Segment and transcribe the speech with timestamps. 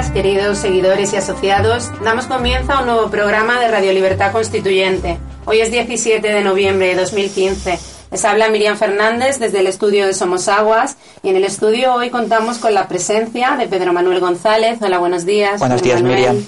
[0.00, 1.90] Días, queridos seguidores y asociados.
[2.02, 5.18] Damos comienzo a un nuevo programa de Radio Libertad Constituyente.
[5.44, 7.78] Hoy es 17 de noviembre de 2015.
[8.10, 12.08] Les habla Miriam Fernández desde el estudio de Somos Aguas y en el estudio hoy
[12.08, 14.78] contamos con la presencia de Pedro Manuel González.
[14.80, 15.58] Hola, buenos días.
[15.58, 16.42] Buenos días, Miriam.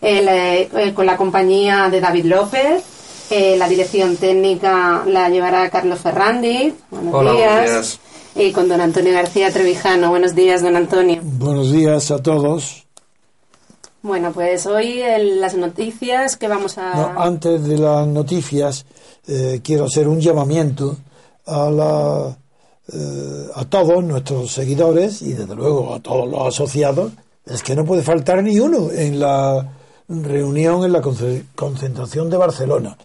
[0.00, 2.84] Eh, eh, con la compañía de David López.
[3.28, 6.72] Eh, la dirección técnica la llevará Carlos Ferrandi.
[6.90, 7.54] Buenos Hola, días.
[7.54, 8.00] Buenos días
[8.36, 10.10] y con don Antonio García Trevijano.
[10.10, 11.20] Buenos días, don Antonio.
[11.22, 12.83] Buenos días a todos.
[14.04, 15.00] Bueno, pues hoy
[15.40, 17.14] las noticias que vamos a...
[17.14, 18.84] antes de las noticias,
[19.26, 20.98] eh, quiero hacer un llamamiento
[21.46, 22.36] a, la,
[22.92, 27.12] eh, a todos nuestros seguidores y desde luego a todos los asociados.
[27.46, 29.72] Es que no puede faltar ni uno en la
[30.06, 32.98] reunión, en la concentración de Barcelona.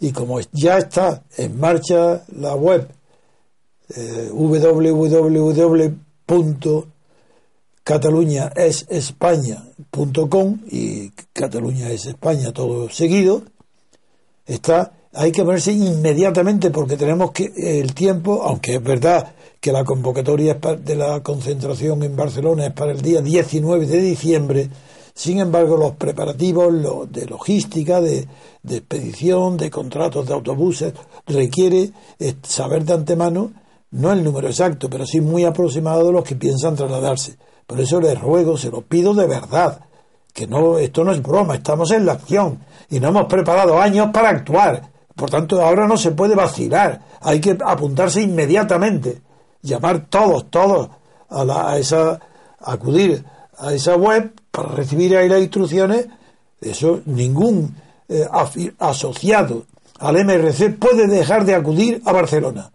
[0.00, 2.90] Y como ya está en marcha la web
[3.96, 4.28] eh,
[7.84, 13.42] www.cataluñaesespaña.com y Cataluña es España todo seguido,
[14.46, 19.84] está, hay que ponerse inmediatamente porque tenemos que el tiempo, aunque es verdad que la
[19.84, 24.70] convocatoria de la concentración en Barcelona es para el día 19 de diciembre,
[25.14, 28.26] sin embargo, los preparativos de logística, de,
[28.62, 30.94] de, expedición, de contratos de autobuses,
[31.26, 33.52] requiere eh, saber de antemano
[33.90, 37.36] no el número exacto, pero sí muy aproximado de los que piensan trasladarse.
[37.66, 39.80] Por eso les ruego, se lo pido de verdad,
[40.32, 44.10] que no, esto no es broma, estamos en la acción y no hemos preparado años
[44.12, 44.90] para actuar.
[45.14, 49.20] Por tanto, ahora no se puede vacilar, hay que apuntarse inmediatamente,
[49.62, 50.88] llamar todos, todos
[51.28, 52.18] a, la, a esa,
[52.60, 53.24] acudir
[53.58, 56.06] a esa web para recibir ahí las instrucciones.
[56.60, 57.76] Eso ningún
[58.08, 58.26] eh,
[58.78, 59.64] asociado
[59.98, 62.72] al MRC puede dejar de acudir a Barcelona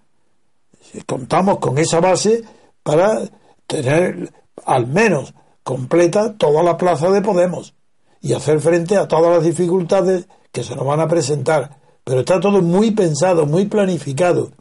[1.06, 2.44] contamos con esa base
[2.84, 3.22] para
[3.66, 4.32] tener
[4.66, 7.76] al menos completa toda la plaza de Podemos
[8.22, 11.78] y hacer frente a todas las dificultades que se nos van a presentar.
[12.04, 14.52] Pero está todo muy pensado, muy planificado.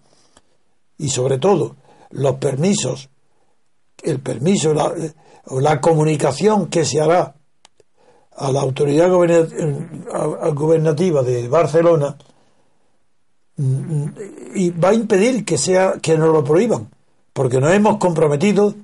[0.98, 1.76] Y sobre todo,
[2.10, 3.08] los permisos,
[4.02, 4.92] el permiso la,
[5.46, 7.36] o la comunicación que se hará
[8.36, 12.16] a la autoridad gobernativa de Barcelona
[13.56, 16.90] y va a impedir que sea que nos lo prohíban
[17.32, 18.74] porque nos hemos comprometido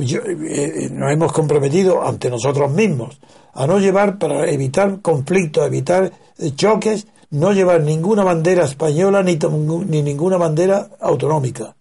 [0.00, 3.20] yo, eh, nos hemos comprometido ante nosotros mismos
[3.52, 9.38] a no llevar para evitar conflictos evitar eh, choques no llevar ninguna bandera española ni,
[9.86, 11.76] ni ninguna bandera autonómica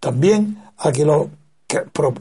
[0.00, 1.28] también a que los,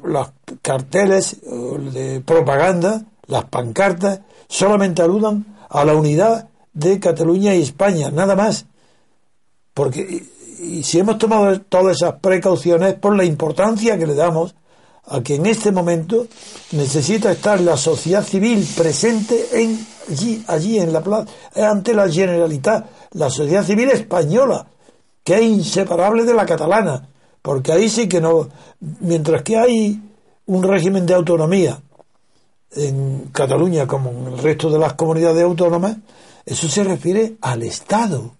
[0.04, 0.32] los
[0.62, 8.12] carteles eh, de propaganda las pancartas solamente aludan a la unidad de Cataluña y España,
[8.12, 8.66] nada más.
[9.74, 10.24] Porque
[10.66, 14.56] y si hemos tomado todas esas precauciones por la importancia que le damos
[15.08, 16.28] a que en este momento
[16.72, 22.88] necesita estar la sociedad civil presente en allí, allí en la plaza, ante la Generalitat,
[23.12, 24.66] la sociedad civil española,
[25.24, 27.08] que es inseparable de la catalana,
[27.42, 28.50] porque ahí sí que no,
[28.80, 30.02] mientras que hay
[30.48, 31.80] un régimen de autonomía
[32.72, 35.98] en Cataluña como en el resto de las comunidades autónomas,
[36.46, 38.36] eso se refiere al Estado,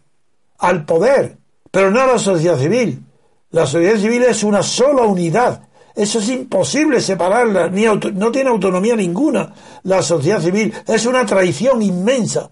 [0.58, 1.38] al poder,
[1.76, 3.04] pero no a la sociedad civil.
[3.52, 5.68] La sociedad civil es una sola unidad.
[5.94, 9.54] Eso es imposible separarla, ni no tiene autonomía ninguna.
[9.84, 12.50] La sociedad civil es una traición inmensa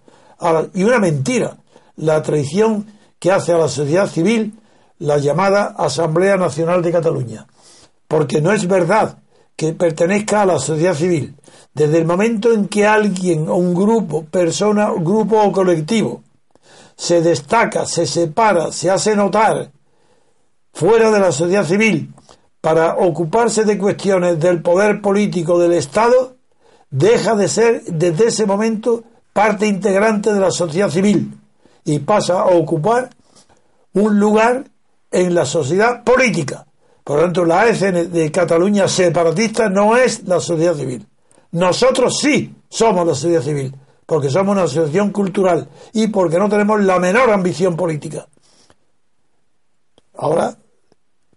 [0.74, 1.56] y una mentira.
[1.96, 2.86] La traición
[3.18, 4.60] que hace a la sociedad civil
[5.00, 7.48] la llamada Asamblea Nacional de Cataluña.
[8.10, 9.20] Porque no es verdad
[9.56, 11.34] que pertenezca a la sociedad civil.
[11.74, 16.24] Desde el momento en que alguien o un grupo, persona, grupo o colectivo
[16.96, 19.72] se destaca, se separa, se hace notar
[20.74, 22.14] fuera de la sociedad civil
[22.62, 26.38] para ocuparse de cuestiones del poder político del Estado,
[26.90, 29.04] deja de ser desde ese momento
[29.34, 31.38] parte integrante de la sociedad civil
[31.84, 33.10] y pasa a ocupar
[33.94, 34.64] un lugar
[35.12, 36.66] en la sociedad política.
[37.04, 41.06] Por lo tanto, la AFN de Cataluña separatista no es la sociedad civil.
[41.52, 43.76] Nosotros sí somos la sociedad civil,
[44.06, 48.28] porque somos una asociación cultural y porque no tenemos la menor ambición política.
[50.16, 50.58] Ahora,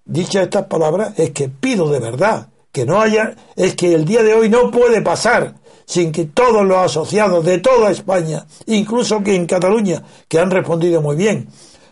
[0.05, 4.23] dichas estas palabras, es que pido de verdad que no haya, es que el día
[4.23, 5.55] de hoy no puede pasar
[5.87, 11.01] sin que todos los asociados de toda España, incluso que en Cataluña, que han respondido
[11.01, 11.49] muy bien,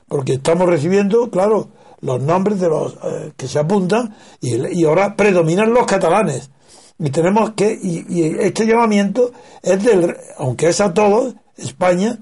[0.09, 1.69] porque estamos recibiendo, claro,
[2.01, 6.51] los nombres de los eh, que se apuntan y, ahora predominan los catalanes.
[6.99, 9.33] Y tenemos que, y, este llamamiento
[9.63, 12.19] es del, aunque es a todos, España,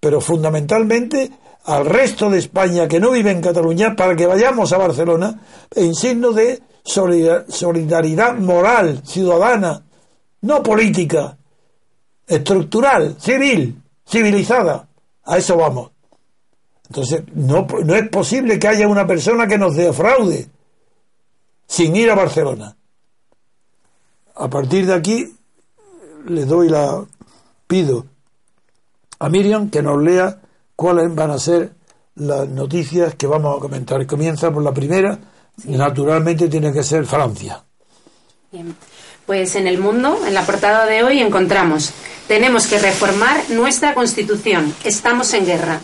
[0.00, 1.30] pero fundamentalmente
[1.64, 5.40] al resto de España que no vive en Cataluña para que vayamos a Barcelona
[5.74, 9.84] en signo de solidaridad moral, ciudadana,
[10.40, 11.36] no política,
[12.26, 14.88] estructural, civil, civilizada.
[15.24, 15.92] A eso vamos.
[16.88, 20.48] Entonces, no, no es posible que haya una persona que nos defraude
[21.66, 22.76] sin ir a Barcelona.
[24.42, 25.32] A partir de aquí,
[26.26, 27.04] le doy la.
[27.68, 28.06] pido
[29.20, 30.40] a Miriam que nos lea
[30.74, 31.74] cuáles van a ser
[32.16, 34.04] las noticias que vamos a comentar.
[34.04, 35.16] Comienza por la primera,
[35.66, 37.62] naturalmente tiene que ser Francia.
[38.50, 38.74] Bien.
[39.26, 41.92] Pues en el mundo, en la portada de hoy, encontramos,
[42.26, 45.80] tenemos que reformar nuestra constitución, estamos en guerra.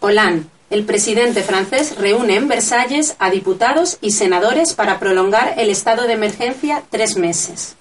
[0.00, 6.06] Hollande, el presidente francés, reúne en Versalles a diputados y senadores para prolongar el estado
[6.06, 7.77] de emergencia tres meses.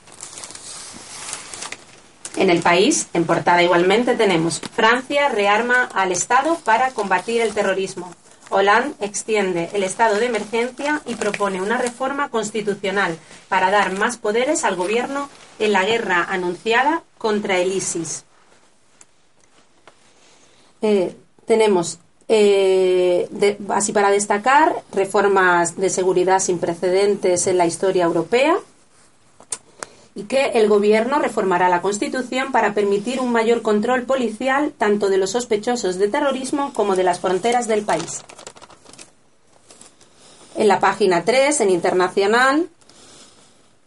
[2.38, 8.14] En el país, en portada igualmente, tenemos Francia rearma al Estado para combatir el terrorismo.
[8.52, 13.18] Hollande extiende el estado de emergencia y propone una reforma constitucional
[13.50, 18.24] para dar más poderes al gobierno en la guerra anunciada contra el ISIS.
[20.84, 21.98] Eh, tenemos,
[22.28, 23.28] eh,
[23.70, 28.58] así para destacar, reformas de seguridad sin precedentes en la historia europea
[30.18, 35.20] y que el Gobierno reformará la Constitución para permitir un mayor control policial tanto de
[35.20, 38.24] los sospechosos de terrorismo como de las fronteras del país.
[40.56, 42.68] En la página 3, en Internacional,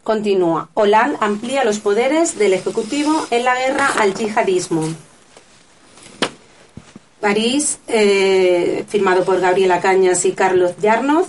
[0.04, 0.68] continúa.
[0.74, 4.84] Hollande amplía los poderes del Ejecutivo en la guerra al yihadismo.
[7.20, 11.26] París, eh, firmado por Gabriela Cañas y Carlos Yarnoz,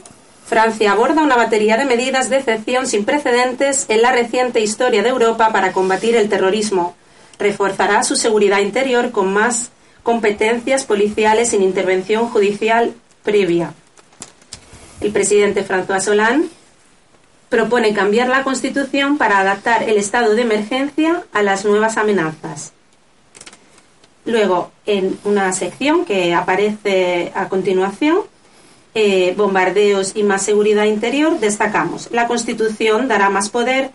[0.52, 5.08] Francia aborda una batería de medidas de excepción sin precedentes en la reciente historia de
[5.08, 6.94] Europa para combatir el terrorismo.
[7.40, 9.72] Reforzará su seguridad interior con más
[10.04, 12.94] competencias policiales sin intervención judicial
[13.24, 13.74] previa.
[15.00, 16.50] El presidente François Hollande
[17.48, 22.74] propone cambiar la Constitución para adaptar el estado de emergencia a las nuevas amenazas.
[24.26, 28.20] Luego, en una sección que aparece a continuación,
[28.94, 33.92] eh, bombardeos y más seguridad interior, destacamos la Constitución dará más poder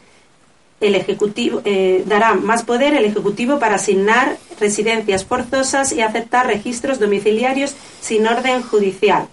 [0.80, 6.98] el ejecutivo eh, dará más poder el ejecutivo para asignar residencias forzosas y aceptar registros
[6.98, 9.28] domiciliarios sin orden judicial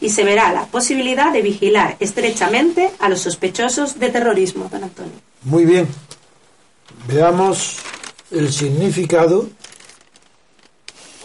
[0.00, 5.12] y se verá la posibilidad de vigilar estrechamente a los sospechosos de terrorismo, don Antonio.
[5.42, 5.88] Muy bien.
[7.06, 7.78] Veamos
[8.30, 9.48] el significado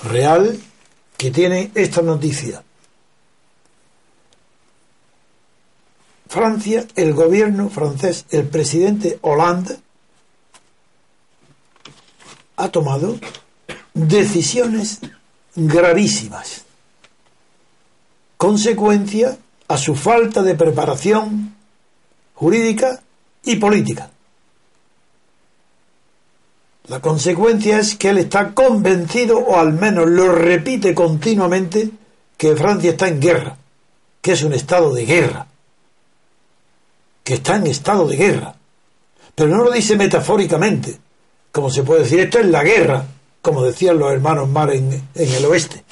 [0.04, 0.57] real
[1.18, 2.63] que tiene esta noticia.
[6.34, 9.78] Francia, el gobierno francés, el presidente Hollande,
[12.56, 13.20] ha tomado
[13.94, 15.00] decisiones
[15.56, 16.64] gravísimas,
[18.36, 19.38] consecuencia
[19.68, 21.54] a su falta de preparación
[22.34, 23.04] jurídica
[23.44, 24.10] y política.
[26.88, 31.92] La consecuencia es que él está convencido, o al menos lo repite continuamente,
[32.36, 33.56] que Francia está en guerra,
[34.20, 35.48] que es un estado de guerra
[37.24, 38.56] que está en estado de guerra.
[39.36, 40.98] Pero no lo dice metafóricamente,
[41.51, 43.06] como se puede decir, esto es la guerra,
[43.42, 45.84] como decían los hermanos Mar en, en el oeste.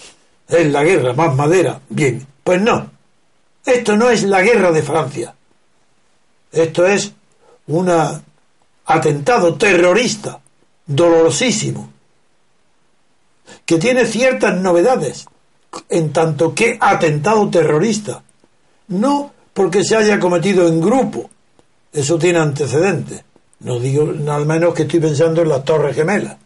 [0.48, 1.80] Es la guerra, más madera.
[1.90, 2.92] Bien, pues no.
[3.66, 5.36] Esto no es la guerra de Francia.
[6.52, 7.14] Esto es
[7.68, 7.90] un
[8.86, 10.40] atentado terrorista,
[10.86, 11.90] dolorosísimo,
[13.66, 15.26] que tiene ciertas novedades,
[15.90, 18.24] en tanto que atentado terrorista.
[18.90, 21.30] No porque se haya cometido en grupo.
[21.92, 23.24] Eso tiene antecedentes.
[23.60, 26.38] No digo nada menos que estoy pensando en las Torres Gemelas.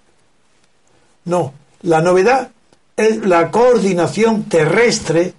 [1.26, 2.52] No, la novedad
[2.96, 5.34] es la coordinación terrestre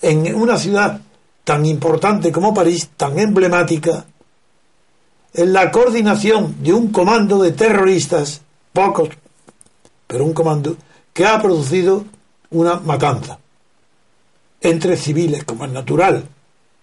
[0.00, 1.00] en una ciudad
[1.44, 4.04] tan importante como París, tan emblemática,
[5.34, 8.40] en la coordinación de un comando de terroristas,
[8.72, 9.10] pocos,
[10.06, 10.76] pero un comando,
[11.12, 12.04] que ha producido
[12.50, 13.38] una matanza
[14.60, 16.24] entre civiles, como es natural,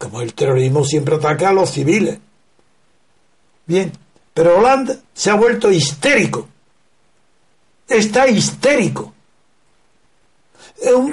[0.01, 2.17] como el terrorismo siempre ataca a los civiles.
[3.67, 3.91] Bien,
[4.33, 6.47] pero Holanda se ha vuelto histérico.
[7.87, 9.13] Está histérico.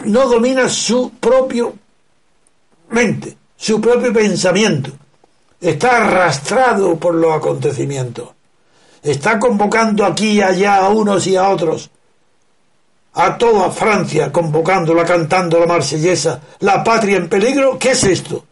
[0.07, 1.75] No domina su propio
[2.89, 4.93] mente, su propio pensamiento.
[5.61, 8.31] Está arrastrado por los acontecimientos.
[9.03, 11.91] Está convocando aquí y allá a unos y a otros.
[13.13, 17.79] A toda Francia convocándola, cantando la marsellesa, la patria en peligro.
[17.79, 18.48] ¿Qué es esto?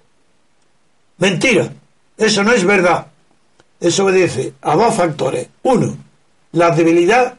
[1.19, 1.73] Mentira.
[2.17, 3.07] Eso no es verdad.
[3.81, 5.49] Eso obedece a dos factores.
[5.63, 5.97] Uno,
[6.53, 7.35] la debilidad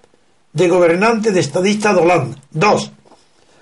[0.53, 2.91] de gobernante de estadista de Dos,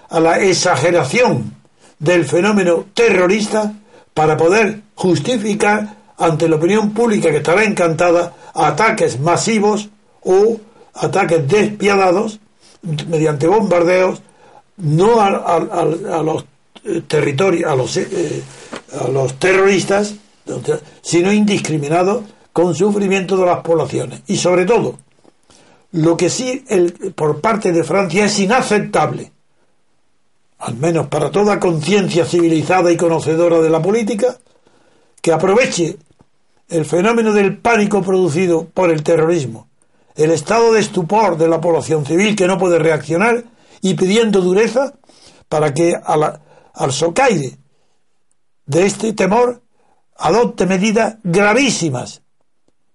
[0.09, 1.55] a la exageración
[1.99, 3.73] del fenómeno terrorista
[4.13, 9.89] para poder justificar ante la opinión pública que estará encantada a ataques masivos
[10.21, 10.57] o
[10.93, 12.39] ataques despiadados
[13.07, 14.21] mediante bombardeos
[14.77, 16.45] no a, los
[17.07, 18.43] territorios a los eh,
[18.99, 20.15] a los terroristas
[21.01, 22.23] sino indiscriminados
[22.53, 24.21] con sufrimiento de las poblaciones.
[24.27, 24.99] Y sobre todo
[25.91, 29.31] lo que sí el, por parte de Francia es inaceptable
[30.59, 34.37] al menos para toda conciencia civilizada y conocedora de la política
[35.21, 35.97] que aproveche
[36.69, 39.67] el fenómeno del pánico producido por el terrorismo,
[40.15, 43.43] el estado de estupor de la población civil que no puede reaccionar
[43.81, 44.93] y pidiendo dureza
[45.49, 45.93] para que
[46.75, 47.57] al socaire
[48.65, 49.61] de este temor
[50.17, 52.21] adopte medidas gravísimas,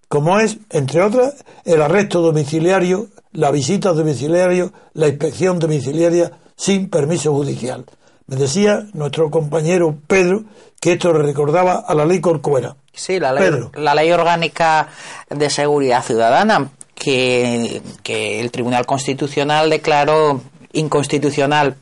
[0.08, 7.32] como es, entre otras, el arresto domiciliario, la visita domiciliaria, la inspección domiciliaria sin permiso
[7.32, 7.84] judicial.
[8.26, 10.44] Me decía nuestro compañero Pedro
[10.80, 12.76] que esto le recordaba a la ley Corcuera.
[12.92, 14.88] Sí, la ley, la ley orgánica
[15.28, 21.76] de seguridad ciudadana, que, que el Tribunal Constitucional declaró inconstitucional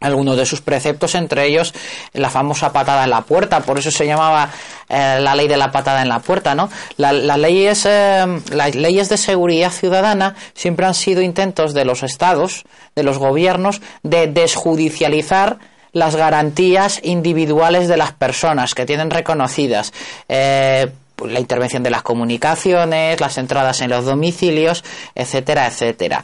[0.00, 1.74] algunos de sus preceptos, entre ellos
[2.12, 4.50] la famosa patada en la puerta, por eso se llamaba
[4.88, 6.68] eh, la ley de la patada en la puerta, ¿no?
[6.96, 12.64] las, leyes, eh, las leyes de seguridad ciudadana siempre han sido intentos de los estados,
[12.94, 15.58] de los gobiernos, de desjudicializar
[15.92, 19.92] las garantías individuales de las personas que tienen reconocidas.
[20.28, 20.88] Eh,
[21.26, 24.84] la intervención de las comunicaciones, las entradas en los domicilios,
[25.16, 26.22] etcétera, etcétera.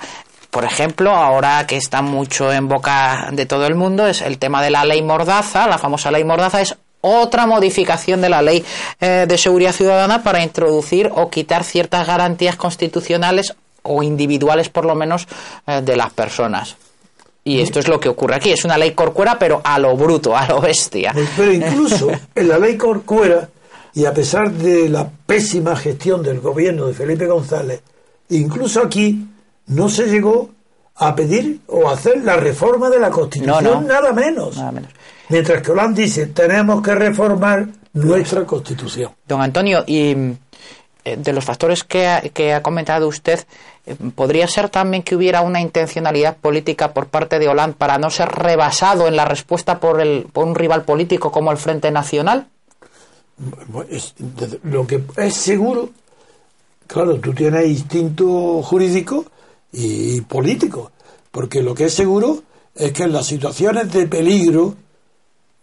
[0.54, 4.62] Por ejemplo, ahora que está mucho en boca de todo el mundo, es el tema
[4.62, 8.64] de la ley Mordaza, la famosa ley Mordaza, es otra modificación de la ley
[9.00, 14.94] eh, de seguridad ciudadana para introducir o quitar ciertas garantías constitucionales o individuales, por lo
[14.94, 15.26] menos,
[15.66, 16.76] eh, de las personas.
[17.42, 18.52] Y esto es lo que ocurre aquí.
[18.52, 21.12] Es una ley corcuera, pero a lo bruto, a lo bestia.
[21.36, 23.48] Pero incluso en la ley corcuera,
[23.92, 27.82] y a pesar de la pésima gestión del gobierno de Felipe González,
[28.28, 29.33] incluso aquí
[29.66, 30.50] no se llegó
[30.96, 34.56] a pedir o a hacer la reforma de la Constitución, Nada, menos.
[35.28, 39.12] Mientras que Hollande dice, tenemos que reformar nuestra Constitución.
[39.26, 40.14] Don Antonio, y
[41.04, 43.44] eh, de los factores que ha, que ha comentado usted,
[43.86, 48.10] eh, ¿podría ser también que hubiera una intencionalidad política por parte de Hollande para no
[48.10, 52.48] ser rebasado en la respuesta por, el, por un rival político como el Frente Nacional?
[54.62, 55.90] lo que es seguro,
[56.86, 59.24] claro, tú tienes instinto jurídico
[59.74, 60.92] y político,
[61.30, 62.42] porque lo que es seguro
[62.74, 64.74] es que en las situaciones de peligro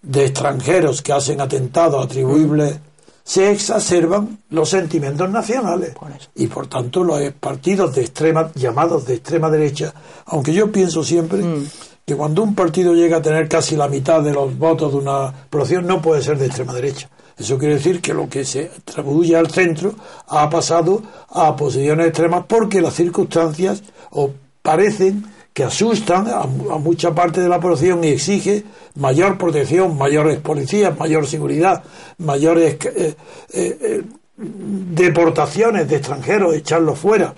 [0.02, 2.80] de extranjeros que hacen atentados atribuibles
[3.24, 5.94] se exacerban los sentimientos nacionales.
[6.36, 9.94] Y por tanto los partidos de extrema llamados de extrema derecha
[10.26, 11.68] aunque yo pienso siempre mm.
[12.06, 15.34] que cuando un partido llega a tener casi la mitad de los votos de una
[15.50, 17.10] población no puede ser de extrema derecha
[17.42, 19.96] eso quiere decir que lo que se atribuye al centro
[20.28, 24.32] ha pasado a posiciones extremas porque las circunstancias o
[24.62, 28.64] parecen que asustan a, mucha parte de la población y exige
[28.96, 31.84] mayor protección, mayores policías, mayor seguridad,
[32.20, 33.16] mayores eh,
[33.54, 34.04] eh, eh,
[34.38, 37.34] deportaciones de extranjeros, echarlos fuera.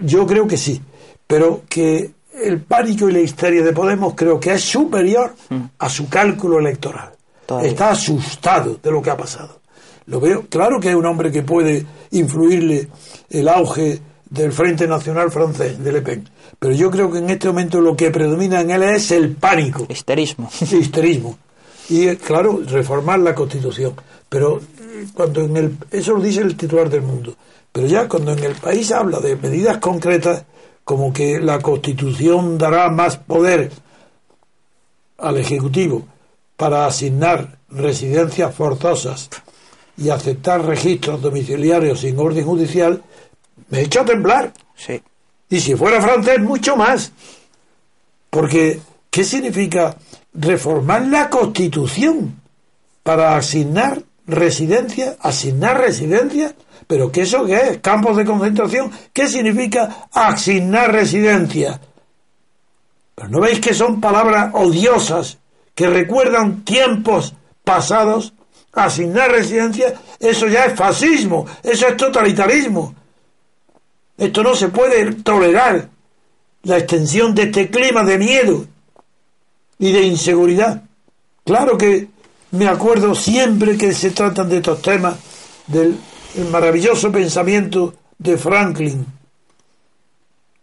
[0.00, 0.80] Yo creo que sí,
[1.26, 5.60] pero que el pánico y la histeria de Podemos creo que es superior mm.
[5.78, 7.12] a su cálculo electoral.
[7.62, 9.60] Está asustado de lo que ha pasado.
[10.06, 12.88] Lo veo, claro que es un hombre que puede influirle
[13.30, 16.28] el auge del Frente Nacional francés, de Le Pen.
[16.58, 19.86] Pero yo creo que en este momento lo que predomina en él es el pánico.
[19.88, 20.50] Histerismo.
[20.60, 21.38] Histerismo.
[21.88, 23.94] Y claro, reformar la Constitución.
[24.28, 24.60] Pero
[25.14, 25.76] cuando en el.
[25.90, 27.34] Eso lo dice el titular del mundo.
[27.72, 30.44] Pero ya cuando en el país habla de medidas concretas,
[30.84, 33.70] como que la Constitución dará más poder
[35.18, 36.04] al Ejecutivo
[36.60, 39.30] para asignar residencias forzosas
[39.96, 43.02] y aceptar registros domiciliarios sin orden judicial,
[43.70, 44.52] me he hecho a temblar.
[44.76, 45.00] Sí.
[45.48, 47.12] Y si fuera francés, mucho más.
[48.28, 48.78] Porque,
[49.10, 49.96] ¿qué significa
[50.34, 52.38] reformar la Constitución
[53.02, 56.54] para asignar residencia, asignar residencia?
[56.86, 57.78] ¿Pero qué eso qué es?
[57.78, 58.92] ¿Campos de concentración?
[59.14, 61.80] ¿Qué significa asignar residencia?
[63.14, 65.39] Pero no veis que son palabras odiosas
[65.74, 67.34] que recuerdan tiempos
[67.64, 68.32] pasados.
[68.72, 72.94] Asignar residencia, eso ya es fascismo, eso es totalitarismo.
[74.16, 75.88] Esto no se puede tolerar,
[76.62, 78.66] la extensión de este clima de miedo
[79.78, 80.84] y de inseguridad.
[81.44, 82.08] Claro que
[82.52, 85.16] me acuerdo siempre que se tratan de estos temas
[85.66, 85.96] del
[86.50, 89.06] maravilloso pensamiento de Franklin,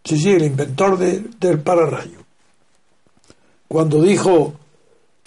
[0.04, 2.18] sí, sí, el inventor del pararrayo,
[3.66, 4.54] cuando dijo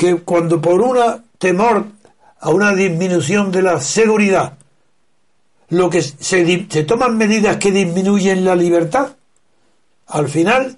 [0.02, 1.86] que cuando por una temor
[2.40, 4.58] a una disminución de la seguridad
[5.70, 9.16] lo que se, toman medidas que disminuyen la libertad,
[10.08, 10.76] al final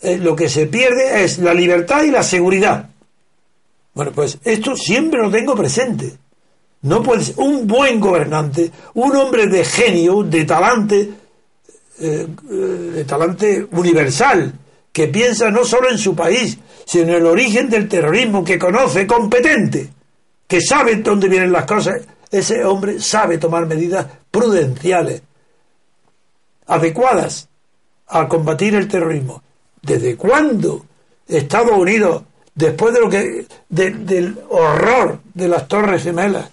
[0.00, 2.88] eh, lo que se pierde es la libertad y la seguridad.
[3.92, 6.16] Bueno, pues esto siempre lo tengo presente.
[6.80, 11.10] No puede ser un buen gobernante, un hombre de genio, de talante,
[12.00, 14.54] eh, eh, de talante universal,
[14.90, 19.88] que piensa no solo en su país, sino el origen del terrorismo, que conoce, competente,
[20.46, 22.00] que sabe dónde vienen las cosas.
[22.30, 25.22] Ese hombre sabe tomar medidas prudenciales,
[26.66, 27.48] adecuadas
[28.08, 29.42] a combatir el terrorismo.
[29.80, 30.86] ¿Desde cuándo
[31.26, 32.22] Estados Unidos,
[32.54, 36.50] después de lo que del horror de las Torres Gemelas,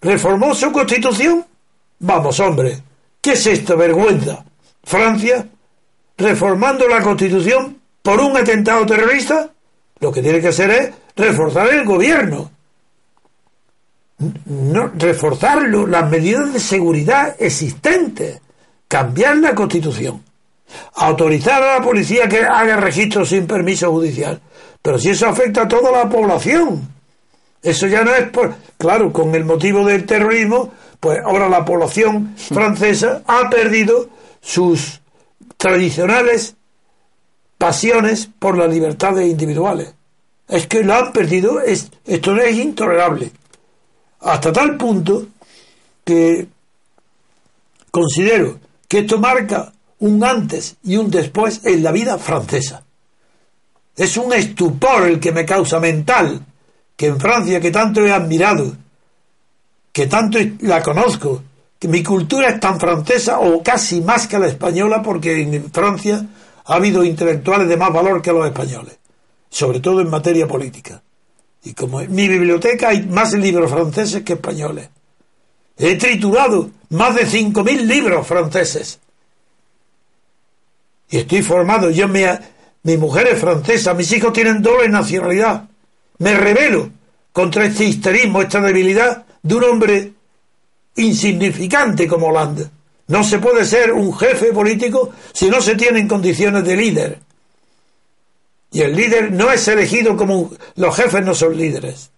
[0.00, 1.44] reformó su constitución?
[1.98, 2.82] Vamos, hombre,
[3.20, 4.44] ¿qué es esto, vergüenza?
[4.82, 5.46] Francia,
[6.16, 9.50] reformando la constitución por un atentado terrorista,
[10.00, 12.50] lo que tiene que hacer es reforzar el gobierno.
[14.46, 18.40] No, reforzarlo, las medidas de seguridad existentes,
[18.88, 20.22] cambiar la constitución
[20.94, 24.40] autorizar a la policía que haga registro sin permiso judicial.
[24.80, 26.88] Pero si eso afecta a toda la población,
[27.62, 28.54] eso ya no es por.
[28.78, 34.08] Claro, con el motivo del terrorismo, pues ahora la población francesa ha perdido
[34.40, 35.00] sus
[35.56, 36.56] tradicionales
[37.62, 39.94] pasiones por las libertades individuales.
[40.48, 43.30] Es que lo han perdido, es, esto no es intolerable.
[44.18, 45.28] Hasta tal punto
[46.04, 46.48] que
[47.88, 52.82] considero que esto marca un antes y un después en la vida francesa.
[53.94, 56.44] Es un estupor el que me causa mental
[56.96, 58.72] que en Francia, que tanto he admirado,
[59.92, 61.44] que tanto la conozco,
[61.78, 66.26] que mi cultura es tan francesa o casi más que la española, porque en Francia
[66.64, 68.98] ha habido intelectuales de más valor que los españoles,
[69.48, 71.02] sobre todo en materia política.
[71.64, 74.88] Y como en mi biblioteca hay más libros franceses que españoles.
[75.76, 78.98] He triturado más de 5.000 libros franceses
[81.12, 81.90] y estoy formado.
[81.90, 82.26] Yo me,
[82.82, 85.68] mi mujer es francesa, mis hijos tienen doble nacionalidad.
[86.18, 86.90] Me rebelo
[87.32, 90.12] contra este histerismo, esta debilidad de un hombre
[90.96, 92.66] insignificante como Hollande.
[93.12, 97.18] No se puede ser un jefe político si no se tiene en condiciones de líder.
[98.70, 102.10] Y el líder no es elegido como los jefes no son líderes.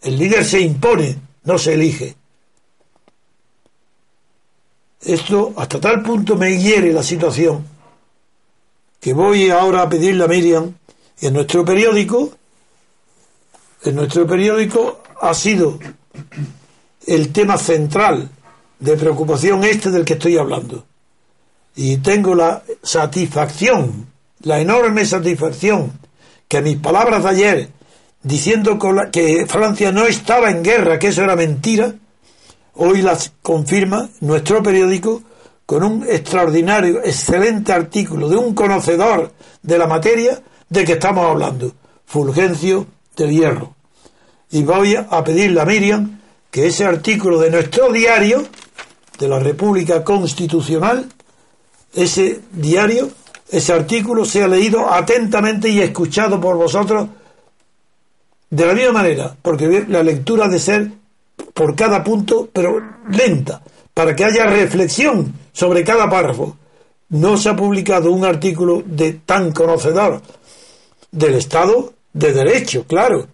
[0.00, 2.16] El líder se impone, no se elige.
[5.02, 7.66] Esto hasta tal punto me hiere la situación
[8.98, 10.72] que voy ahora a pedirle a Miriam,
[11.20, 12.30] en nuestro periódico,
[13.82, 15.78] en nuestro periódico ha sido
[17.06, 18.30] el tema central
[18.78, 20.84] de preocupación este del que estoy hablando.
[21.74, 24.06] Y tengo la satisfacción,
[24.42, 25.92] la enorme satisfacción,
[26.48, 27.68] que mis palabras de ayer,
[28.22, 28.78] diciendo
[29.12, 31.94] que Francia no estaba en guerra, que eso era mentira,
[32.74, 35.22] hoy las confirma nuestro periódico
[35.64, 41.72] con un extraordinario, excelente artículo de un conocedor de la materia de que estamos hablando,
[42.06, 42.86] Fulgencio
[43.16, 43.74] del Hierro.
[44.50, 48.44] Y voy a pedirle a Miriam que ese artículo de nuestro diario,
[49.18, 51.06] de la República Constitucional,
[51.94, 53.10] ese diario,
[53.50, 57.08] ese artículo sea leído atentamente y escuchado por vosotros
[58.50, 60.90] de la misma manera, porque la lectura ha de ser
[61.52, 63.62] por cada punto, pero lenta,
[63.94, 66.56] para que haya reflexión sobre cada párrafo.
[67.08, 70.20] No se ha publicado un artículo de tan conocedor
[71.10, 73.28] del Estado de Derecho, claro.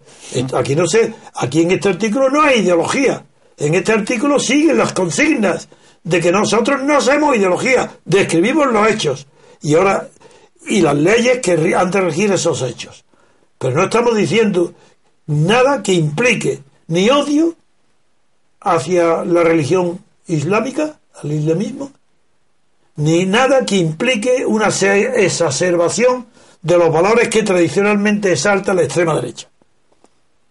[0.53, 3.25] Aquí no sé, aquí en este artículo no hay ideología.
[3.57, 5.67] En este artículo siguen las consignas
[6.03, 9.27] de que nosotros no somos ideología, describimos los hechos
[9.61, 10.09] y ahora
[10.67, 13.05] y las leyes que han de regir esos hechos.
[13.57, 14.73] Pero no estamos diciendo
[15.27, 17.55] nada que implique ni odio
[18.61, 21.91] hacia la religión islámica, al islamismo,
[22.95, 26.27] ni nada que implique una exacerbación
[26.61, 29.49] de los valores que tradicionalmente exalta la extrema derecha.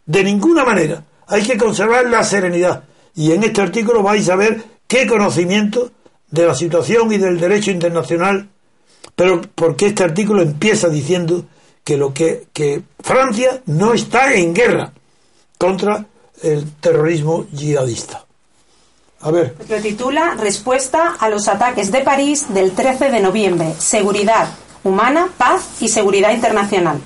[0.05, 1.05] De ninguna manera.
[1.27, 2.85] Hay que conservar la serenidad.
[3.15, 5.91] Y en este artículo vais a ver qué conocimiento
[6.31, 8.49] de la situación y del derecho internacional,
[9.15, 11.45] pero porque este artículo empieza diciendo
[11.85, 14.93] que lo que, que Francia no está en guerra
[15.59, 16.07] contra
[16.43, 18.25] el terrorismo yihadista.
[19.21, 19.55] A ver.
[19.69, 23.73] Lo titula Respuesta a los ataques de París del 13 de noviembre.
[23.79, 24.49] Seguridad
[24.83, 27.01] humana, paz y seguridad internacional.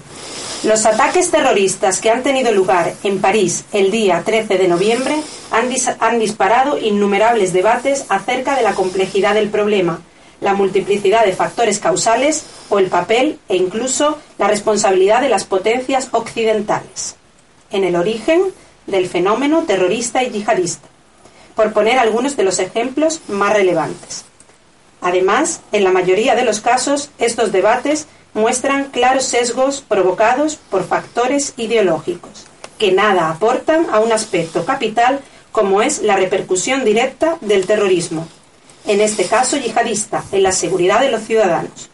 [0.62, 6.18] Los ataques terroristas que han tenido lugar en París el día 13 de noviembre han,
[6.18, 10.00] disparado innumerables debates acerca de la complejidad del problema,
[10.40, 16.08] la multiplicidad de factores causales o el papel e incluso la responsabilidad de las potencias
[16.12, 17.16] occidentales
[17.70, 18.42] en el origen
[18.86, 20.88] del fenómeno terrorista y yihadista.
[21.54, 24.26] por poner algunos de los ejemplos más relevantes.
[25.00, 31.54] Además, en la mayoría de los casos, estos debates muestran claros sesgos provocados por factores
[31.56, 32.44] ideológicos,
[32.78, 35.20] que nada aportan a un aspecto capital
[35.52, 38.28] como es la repercusión directa del terrorismo,
[38.86, 41.88] en este caso yihadista, en la seguridad de los ciudadanos.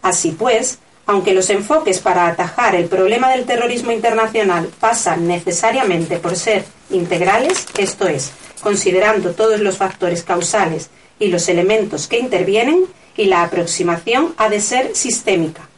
[0.00, 6.36] Así pues, aunque los enfoques para atajar el problema del terrorismo internacional pasan necesariamente por
[6.36, 8.30] ser integrales, esto es,
[8.62, 12.84] considerando todos los factores causales y los elementos que intervienen,
[13.16, 15.68] y la aproximación ha de ser sistémica.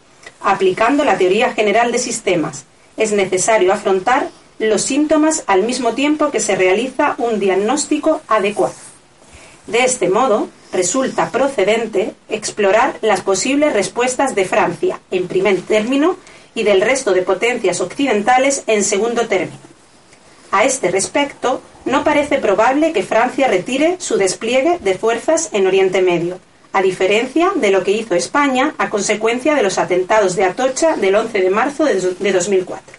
[0.41, 2.65] Aplicando la teoría general de sistemas,
[2.97, 8.75] es necesario afrontar los síntomas al mismo tiempo que se realiza un diagnóstico adecuado.
[9.67, 16.17] De este modo, resulta procedente explorar las posibles respuestas de Francia, en primer término,
[16.55, 19.59] y del resto de potencias occidentales en segundo término.
[20.51, 26.03] A este respecto, no parece probable que Francia retire su despliegue de fuerzas en Oriente
[26.03, 26.41] Medio,
[26.73, 31.15] a diferencia de lo que hizo España a consecuencia de los atentados de Atocha del
[31.15, 32.99] 11 de marzo de 2004.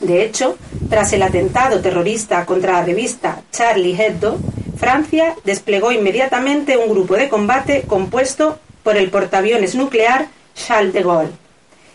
[0.00, 0.56] De hecho,
[0.88, 4.38] tras el atentado terrorista contra la revista Charlie Hebdo,
[4.78, 11.32] Francia desplegó inmediatamente un grupo de combate compuesto por el portaaviones nuclear Charles de Gaulle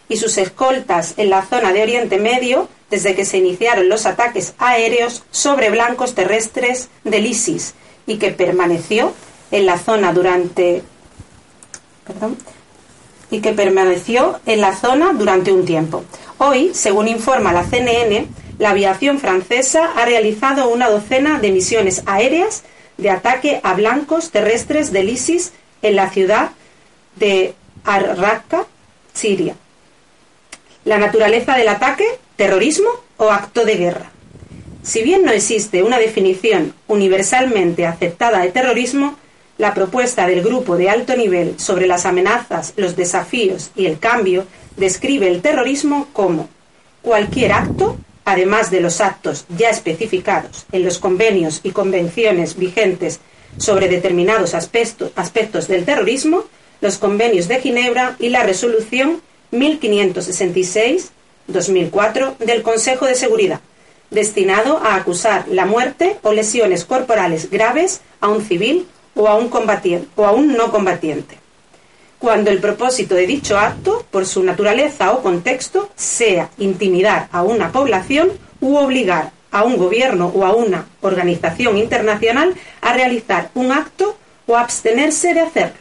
[0.08, 4.54] y sus escoltas en la zona de Oriente Medio desde que se iniciaron los ataques
[4.60, 7.74] aéreos sobre blancos terrestres del ISIS
[8.06, 9.14] y que permaneció
[9.56, 10.84] en la zona durante
[13.32, 16.04] y que permaneció en la zona durante un tiempo.
[16.38, 18.28] Hoy, según informa la CNN,
[18.60, 22.64] la aviación francesa ha realizado una docena de misiones aéreas
[22.98, 26.52] de ataque a blancos terrestres del ISIS en la ciudad
[27.16, 27.54] de
[27.86, 28.66] Al-Raqqa,
[29.14, 29.56] Siria.
[30.84, 34.12] La naturaleza del ataque, terrorismo o acto de guerra.
[34.84, 39.18] Si bien no existe una definición universalmente aceptada de terrorismo,
[39.58, 44.46] la propuesta del grupo de alto nivel sobre las amenazas, los desafíos y el cambio
[44.76, 46.50] describe el terrorismo como
[47.02, 53.22] cualquier acto además de los actos ya especificados en los convenios y convenciones vigentes
[53.58, 56.44] sobre determinados aspectos, del terrorismo,
[56.82, 59.22] los convenios de Ginebra y la resolución
[59.54, 63.62] 1566-2004 del Consejo de Seguridad,
[64.10, 69.50] destinado a acusar la muerte o lesiones corporales graves a un civil o a un,
[69.50, 71.46] combatiente, o a un no combatiente
[72.26, 77.72] cuando el propósito de dicho acto, por su naturaleza o contexto, sea intimidar a una
[77.72, 84.18] población u obligar a un gobierno o a una organización internacional a realizar un acto
[84.48, 85.78] o abstenerse de hacerlo.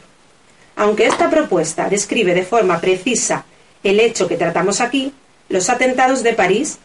[0.75, 3.45] Aunque esta propuesta describe de forma precisa
[3.83, 5.13] el hecho que tratamos aquí,
[5.49, 6.77] los atentados de París,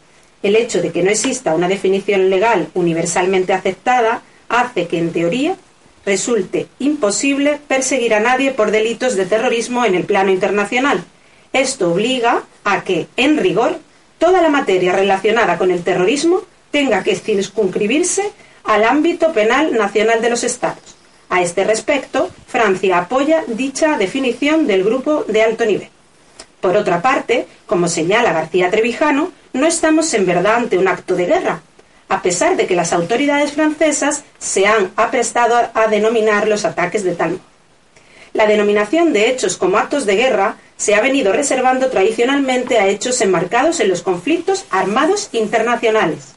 [0.42, 5.56] el hecho de que no exista una definición legal universalmente aceptada, hace que, en teoría,
[6.04, 11.04] resulte imposible perseguir a nadie por delitos de terrorismo en el plano internacional.
[11.52, 13.78] Esto obliga a que, en rigor,
[14.18, 18.30] toda la materia relacionada con el terrorismo tenga que circunscribirse
[18.64, 20.96] al ámbito penal nacional de los Estados.
[21.28, 25.88] A este respecto, Francia apoya dicha definición del grupo de alto nivel.
[26.60, 31.26] Por otra parte, como señala García Trevijano, no estamos en verdad ante un acto de
[31.26, 31.62] guerra,
[32.10, 37.14] a pesar de que las autoridades francesas se han aprestado a denominar los ataques de
[37.14, 37.40] tal.
[38.32, 43.20] La denominación de hechos como actos de guerra se ha venido reservando tradicionalmente a hechos
[43.20, 46.34] enmarcados en los conflictos armados internacionales.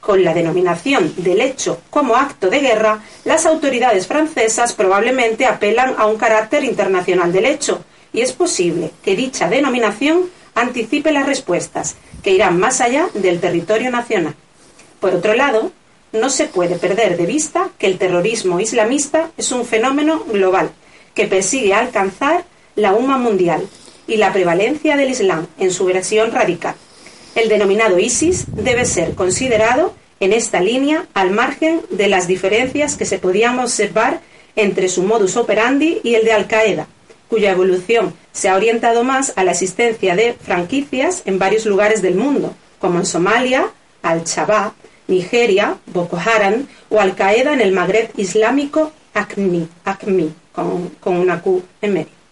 [0.00, 6.06] Con la denominación del hecho como acto de guerra, las autoridades francesas probablemente apelan a
[6.06, 12.30] un carácter internacional del hecho, y es posible que dicha denominación anticipe las respuestas, que
[12.30, 14.34] irán más allá del territorio nacional.
[15.02, 15.72] Por otro lado,
[16.12, 20.70] no se puede perder de vista que el terrorismo islamista es un fenómeno global
[21.12, 22.44] que persigue alcanzar
[22.76, 23.66] la UMA mundial
[24.06, 26.76] y la prevalencia del Islam en su versión radical.
[27.34, 33.04] El denominado ISIS debe ser considerado en esta línea al margen de las diferencias que
[33.04, 34.20] se podían observar
[34.54, 36.86] entre su modus operandi y el de Al-Qaeda,
[37.28, 42.14] cuya evolución se ha orientado más a la existencia de franquicias en varios lugares del
[42.14, 43.68] mundo, como en Somalia,
[44.02, 44.74] Al-Shabaab,
[45.12, 49.68] Nigeria, Boko Haram o Al Qaeda en el Magreb islámico ACMI,
[50.52, 52.22] con, con una Q en medio.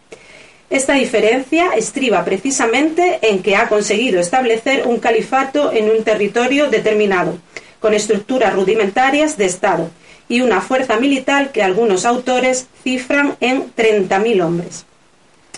[0.70, 7.38] Esta diferencia estriba precisamente en que ha conseguido establecer un califato en un territorio determinado,
[7.80, 9.90] con estructuras rudimentarias de Estado
[10.28, 14.84] y una fuerza militar que algunos autores cifran en 30.000 hombres.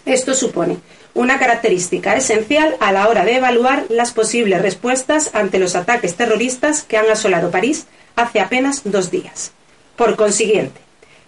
[0.07, 0.79] Esto supone
[1.15, 6.83] una característica esencial a la hora de evaluar las posibles respuestas ante los ataques terroristas
[6.83, 9.53] que han asolado París hace apenas dos días.
[9.97, 10.81] Por consiguiente,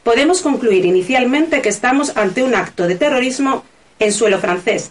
[0.03, 3.65] podemos concluir inicialmente que estamos ante un acto de terrorismo
[3.99, 4.91] en suelo francés,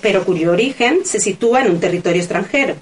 [0.00, 2.74] pero, cuyo origen se sitúa en un territorio extranjero,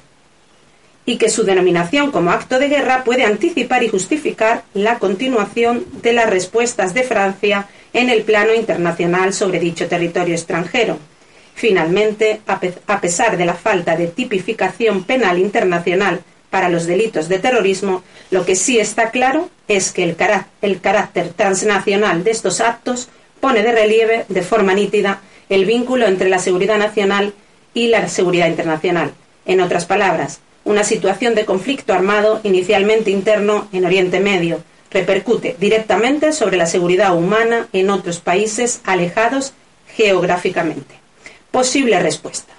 [1.07, 6.13] y que su denominación como acto de guerra puede anticipar y justificar la continuación de
[6.13, 10.99] las respuestas de Francia en el plano internacional sobre dicho territorio extranjero.
[11.61, 18.03] Finalmente, a pesar de la falta de tipificación penal internacional para los delitos de terrorismo,
[18.31, 23.73] lo que sí está claro es que el, carácter transnacional de estos actos pone de
[23.73, 25.21] relieve de forma nítida
[25.51, 27.35] el vínculo entre la seguridad nacional
[27.75, 29.13] y la seguridad internacional.
[29.45, 36.33] En otras palabras, una situación de conflicto armado inicialmente interno en Oriente Medio repercute directamente
[36.33, 39.53] sobre la seguridad humana en otros países alejados
[39.95, 41.00] geográficamente.
[41.51, 42.55] Posible respuesta.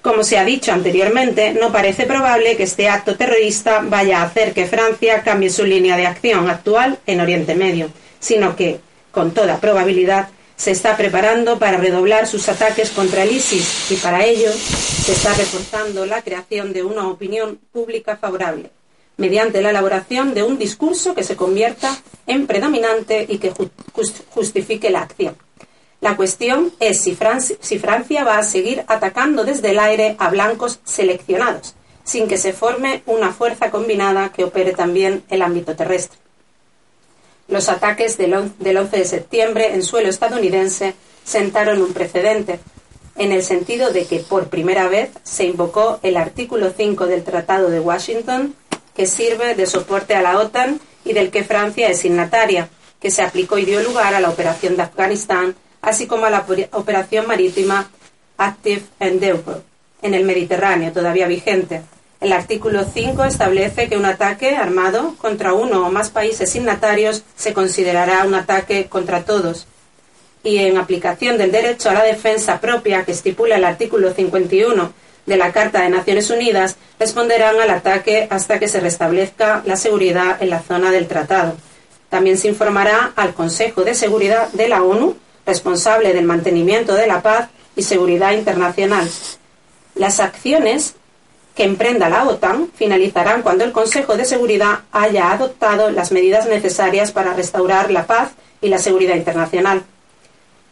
[0.00, 4.52] Como se ha dicho anteriormente, no parece probable que este acto terrorista vaya a hacer
[4.52, 8.80] que Francia cambie su línea de acción actual en Oriente Medio, sino que,
[9.12, 14.24] con toda probabilidad, se está preparando para redoblar sus ataques contra el ISIS y para
[14.24, 18.70] ello se está reforzando la creación de una opinión pública favorable,
[19.16, 23.52] mediante la elaboración de un discurso que se convierta en predominante y que
[24.30, 25.36] justifique la acción.
[26.02, 31.76] La cuestión es si Francia, va a seguir atacando desde el aire a blancos seleccionados,
[32.02, 36.18] sin que se forme una fuerza combinada que opere también el ámbito terrestre.
[37.46, 42.58] Los ataques del 11 de septiembre en suelo estadounidense sentaron un precedente,
[43.14, 47.70] en el sentido de que por primera vez se invocó el artículo 5 del Tratado
[47.70, 48.56] de Washington,
[48.96, 53.22] que sirve de soporte a la OTAN y del que Francia es signataria, que se
[53.22, 57.90] aplicó y dio lugar a la operación de Afganistán así como a la operación marítima
[58.38, 59.62] Active Endeavour
[60.00, 61.82] en el Mediterráneo, todavía vigente.
[62.20, 67.52] El artículo 5 establece que un ataque armado contra uno o más países signatarios se
[67.52, 69.66] considerará un ataque contra todos.
[70.44, 74.92] Y en aplicación del derecho a la defensa propia que estipula el artículo 51
[75.26, 80.40] de la Carta de Naciones Unidas, responderán al ataque hasta que se restablezca la seguridad
[80.40, 81.54] en la zona del tratado.
[82.08, 85.16] También se informará al Consejo de Seguridad de la ONU
[85.46, 89.08] responsable del mantenimiento de la paz y seguridad internacional.
[89.94, 90.94] Las acciones
[91.54, 97.12] que emprenda la OTAN finalizarán cuando el Consejo de Seguridad haya adoptado las medidas necesarias
[97.12, 99.82] para restaurar la paz y la seguridad internacional.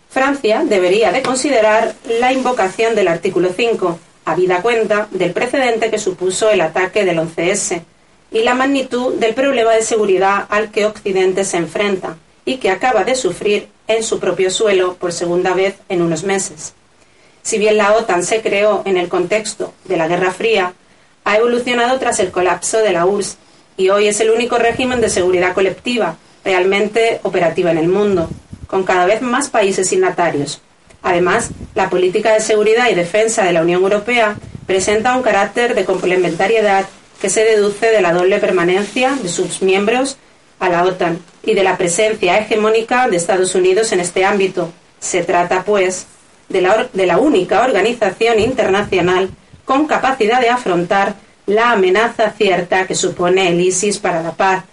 [0.08, 6.50] Francia debería de considerar la invocación del artículo 5, habida cuenta del precedente que supuso
[6.50, 7.82] el ataque del 11S
[8.32, 13.04] y la magnitud del problema de seguridad al que Occidente se enfrenta y que acaba
[13.04, 16.74] de sufrir en su propio suelo por segunda vez en unos meses.
[17.42, 20.74] Si bien la OTAN se creó en el contexto de la Guerra Fría,
[21.24, 23.36] ha evolucionado tras el colapso de la URSS
[23.76, 28.28] y hoy es el único régimen de seguridad colectiva realmente operativa en el mundo,
[28.66, 30.60] con cada vez más países signatarios.
[31.02, 35.84] Además, la política de seguridad y defensa de la Unión Europea presenta un carácter de
[35.84, 36.86] complementariedad
[37.20, 40.16] que se deduce de la doble permanencia de sus miembros
[40.60, 44.72] a la OTAN y de la presencia hegemónica de Estados Unidos en este ámbito.
[45.00, 46.06] Se trata, pues,
[46.48, 49.30] de la, de la única organización internacional
[49.64, 51.14] con capacidad de afrontar
[51.46, 54.64] la amenaza cierta que supone el ISIS para la paz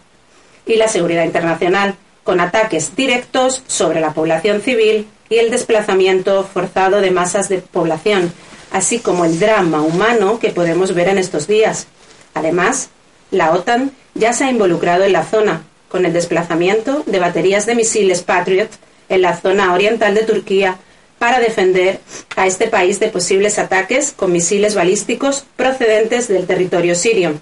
[0.65, 7.00] y la seguridad internacional, con ataques directos sobre la población civil y el desplazamiento forzado
[7.00, 8.34] de masas de población,
[8.71, 11.88] así como el drama humano que podemos ver en estos días.
[12.34, 12.89] Además,
[13.32, 17.76] la OTAN ya se ha involucrado en la zona, con el desplazamiento de baterías de
[17.76, 18.69] misiles Patriot
[19.10, 20.78] en la zona oriental de Turquía
[21.19, 22.00] para defender
[22.36, 27.39] a este país de posibles ataques con misiles balísticos procedentes del territorio sirio.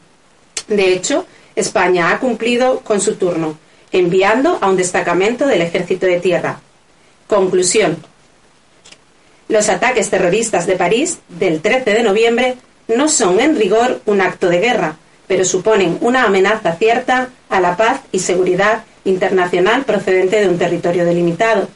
[0.67, 3.58] De hecho, España ha cumplido con su turno,
[3.91, 6.60] enviando a un destacamento del ejército de tierra.
[7.27, 7.97] Conclusión.
[9.47, 12.55] Los ataques terroristas de París del 13 de noviembre
[12.88, 14.97] no son en rigor un acto de guerra,
[15.28, 21.06] pero suponen una amenaza cierta a la paz y seguridad internacional procedente de un territorio
[21.06, 21.68] delimitado,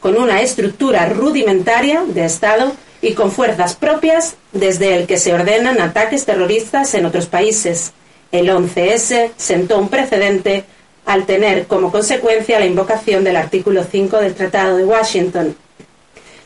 [0.00, 5.80] con una estructura rudimentaria de Estado y con fuerzas propias desde el que se ordenan
[5.80, 7.92] ataques terroristas en otros países.
[8.32, 10.64] El 11S sentó un precedente
[11.04, 15.56] al tener como consecuencia la invocación del artículo 5 del Tratado de Washington,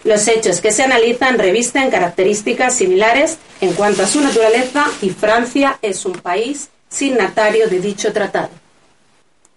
[0.04, 5.78] los hechos que se analizan revisten características similares en cuanto a su naturaleza y Francia
[5.82, 8.50] es un país signatario de dicho tratado.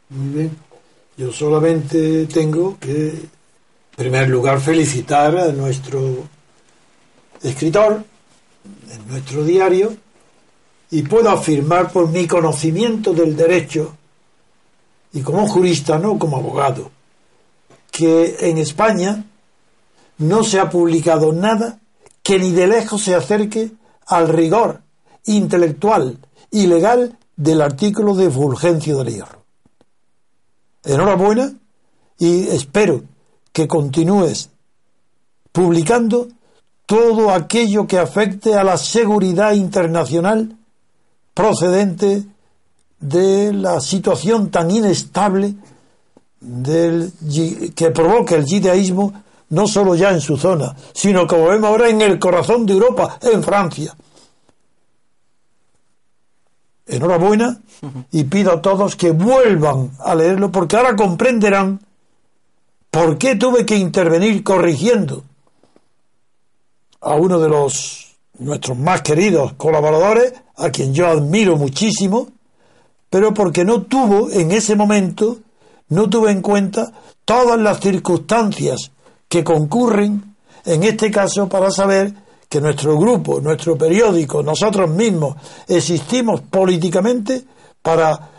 [0.10, 0.58] Muy bien.
[1.16, 3.30] Yo solamente tengo que, en
[3.96, 6.28] primer lugar, felicitar a nuestro
[7.42, 8.04] escritor
[8.92, 9.96] en nuestro diario
[10.92, 13.96] y puedo afirmar por mi conocimiento del derecho
[15.14, 16.92] y como jurista, no como abogado,
[17.92, 19.24] que en España
[20.18, 21.80] no se ha publicado nada
[22.22, 23.72] que ni de lejos se acerque
[24.08, 24.82] al rigor
[25.26, 26.18] intelectual
[26.52, 29.44] y legal del artículo de Fulgencio del Hierro.
[30.84, 31.54] Enhorabuena
[32.18, 33.04] y espero
[33.52, 34.50] que continúes
[35.52, 36.28] publicando
[36.86, 40.58] todo aquello que afecte a la seguridad internacional
[41.34, 42.24] procedente
[43.00, 45.56] de la situación tan inestable
[47.76, 49.14] que provoca el judaísmo
[49.54, 53.20] no solo ya en su zona, sino como vemos ahora en el corazón de Europa,
[53.22, 53.96] en Francia.
[56.88, 57.62] Enhorabuena
[58.12, 61.80] y pido a todos que vuelvan a leerlo porque ahora comprenderán
[62.90, 65.24] por qué tuve que intervenir corrigiendo
[67.00, 72.30] a uno de los nuestros más queridos colaboradores, a quien yo admiro muchísimo,
[73.12, 75.38] pero porque no tuvo en ese momento,
[75.90, 76.92] no tuvo en cuenta
[77.24, 78.90] todas las circunstancias
[79.34, 82.14] que concurren en este caso para saber
[82.48, 87.44] que nuestro grupo, nuestro periódico, nosotros mismos existimos políticamente
[87.82, 88.30] para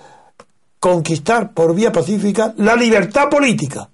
[0.79, 3.91] conquistar por vía pacífica la libertad política.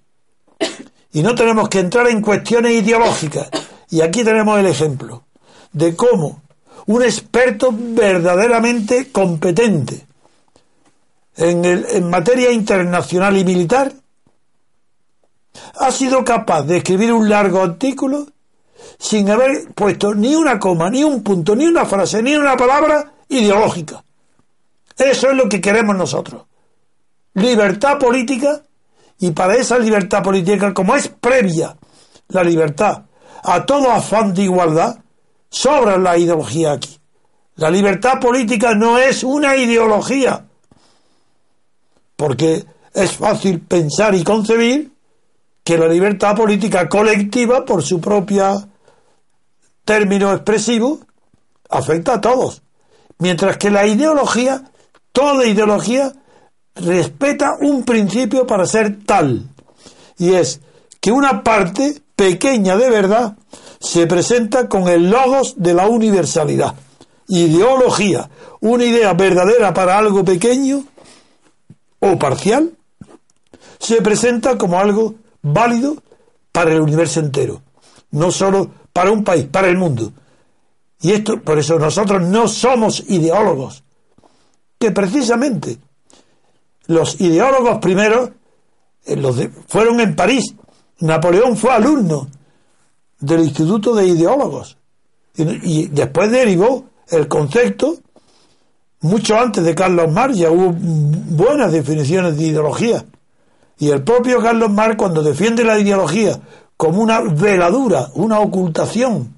[1.15, 3.49] Y no tenemos que entrar en cuestiones ideológicas.
[3.89, 5.25] Y aquí tenemos el ejemplo
[5.73, 6.43] de cómo
[6.85, 10.07] un experto verdaderamente competente
[11.35, 13.91] en, el, en materia internacional y militar
[15.79, 18.27] ha sido capaz de escribir un largo artículo
[18.99, 23.13] sin haber puesto ni una coma, ni un punto, ni una frase, ni una palabra
[23.29, 24.03] ideológica.
[24.97, 26.43] Eso es lo que queremos nosotros.
[27.35, 28.63] Libertad política
[29.19, 31.77] y para esa libertad política, como es previa
[32.29, 33.03] la libertad
[33.43, 34.99] a todo afán de igualdad,
[35.49, 36.99] sobra la ideología aquí.
[37.57, 40.47] La libertad política no es una ideología,
[42.17, 44.91] porque es fácil pensar y concebir
[45.65, 48.69] que la libertad política colectiva, por su propia
[49.85, 51.01] término expresivo,
[51.69, 52.63] afecta a todos.
[53.19, 54.65] Mientras que la ideología,
[55.13, 56.13] toda ideología,
[56.75, 59.49] respeta un principio para ser tal.
[60.19, 60.61] Y es
[61.01, 63.37] que una parte pequeña de verdad
[63.81, 66.75] se presenta con el logos de la universalidad.
[67.29, 68.29] Ideología,
[68.61, 70.85] una idea verdadera para algo pequeño
[72.01, 72.73] o parcial,
[73.79, 75.97] se presenta como algo válido
[76.53, 77.63] para el universo entero,
[78.11, 80.13] no solo para un país, para el mundo.
[81.01, 83.83] Y esto, por eso nosotros no somos ideólogos,
[84.79, 85.79] que precisamente
[86.87, 88.31] los ideólogos primeros
[89.05, 89.37] eh, los
[89.69, 90.55] fueron en París.
[91.01, 92.29] Napoleón fue alumno
[93.19, 94.77] del Instituto de Ideólogos
[95.37, 97.97] y, después derivó el concepto
[99.01, 103.05] mucho antes de Carlos Marx ya hubo buenas definiciones de ideología
[103.81, 106.39] y el propio Carlos Marx, cuando defiende la ideología
[106.77, 109.35] como una veladura, una ocultación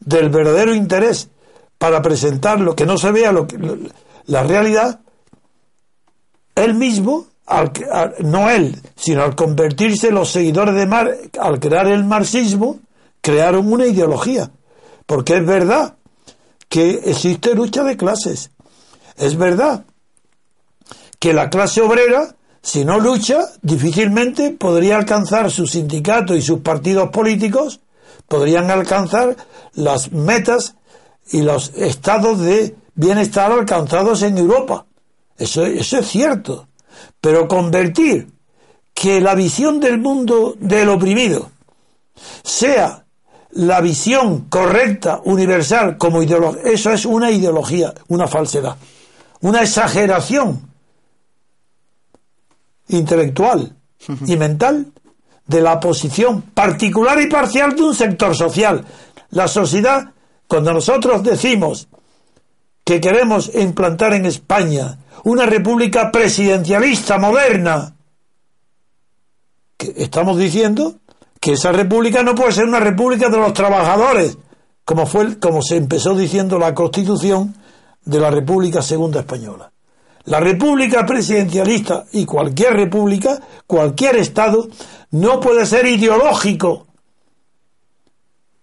[0.00, 1.28] del verdadero interés
[1.76, 3.58] para presentar lo que no se vea lo que,
[4.24, 5.00] la realidad,
[6.54, 7.72] él mismo, al,
[8.20, 12.80] no él, sino al convertirse los seguidores de Marx, al crear el marxismo,
[13.20, 14.50] crearon una ideología.
[15.04, 15.96] Porque es verdad
[16.70, 18.52] que existe lucha de clases.
[19.16, 19.84] Es verdad
[21.18, 27.10] que la clase obrera si no lucha, difícilmente podría alcanzar su sindicato y sus partidos
[27.10, 27.80] políticos,
[28.28, 29.36] podrían alcanzar
[29.74, 30.76] las metas
[31.30, 34.86] y los estados de bienestar alcanzados en Europa.
[35.36, 36.68] Eso, eso es cierto.
[37.20, 38.28] Pero convertir
[38.94, 41.50] que la visión del mundo del oprimido
[42.44, 43.04] sea
[43.50, 48.76] la visión correcta, universal, como ideología, eso es una ideología, una falsedad,
[49.40, 50.71] una exageración
[52.92, 53.76] intelectual
[54.26, 54.92] y mental
[55.46, 58.84] de la posición particular y parcial de un sector social.
[59.30, 60.12] La sociedad,
[60.46, 61.88] cuando nosotros decimos
[62.84, 67.94] que queremos implantar en España una república presidencialista moderna,
[69.76, 70.96] que estamos diciendo
[71.40, 74.38] que esa república no puede ser una república de los trabajadores,
[74.84, 77.54] como fue como se empezó diciendo la Constitución
[78.04, 79.71] de la República Segunda Española.
[80.24, 84.68] La república presidencialista y cualquier república, cualquier Estado,
[85.10, 86.86] no puede ser ideológico,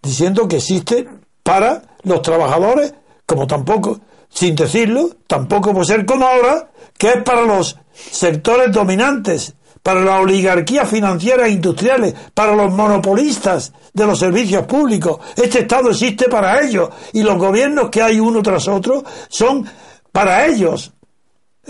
[0.02, 1.08] diciendo que existe
[1.44, 2.94] para los trabajadores,
[3.26, 4.00] como tampoco,
[4.30, 9.54] sin decirlo, tampoco puede ser como ahora, que es para los sectores dominantes,
[9.84, 15.20] para la oligarquía financiera e industriales, para los monopolistas de los servicios públicos.
[15.36, 19.66] Este Estado existe para ellos y los gobiernos que hay uno tras otro son
[20.12, 20.94] para ellos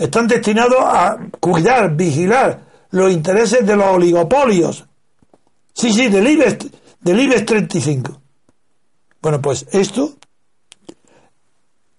[0.00, 4.86] están destinados a cuidar, vigilar los intereses de los oligopolios.
[5.74, 6.66] Sí, sí, del IBEX,
[7.00, 8.20] del IBEX 35.
[9.20, 10.14] Bueno, pues esto,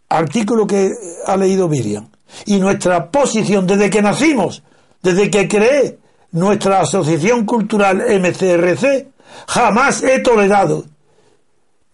[0.09, 0.91] artículo que
[1.27, 2.09] ha leído Miriam,
[2.45, 4.63] y nuestra posición desde que nacimos,
[5.03, 5.99] desde que creé
[6.31, 9.09] nuestra asociación cultural MCRC,
[9.47, 10.85] jamás he tolerado,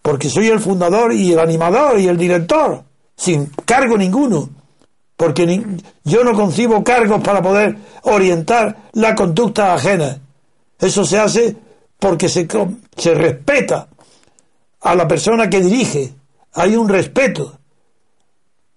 [0.00, 2.82] porque soy el fundador y el animador y el director,
[3.14, 4.48] sin cargo ninguno,
[5.18, 5.60] porque
[6.04, 10.20] yo no concibo cargos para poder orientar la conducta ajena.
[10.78, 11.56] Eso se hace
[11.98, 12.46] porque se,
[12.96, 13.88] se respeta
[14.80, 16.14] a la persona que dirige,
[16.54, 17.58] hay un respeto.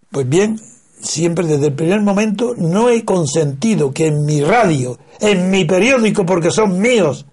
[0.09, 0.59] Pues bien,
[0.99, 6.25] siempre desde el primer momento no he consentido que en mi radio, en mi periódico,
[6.25, 7.27] porque son míos,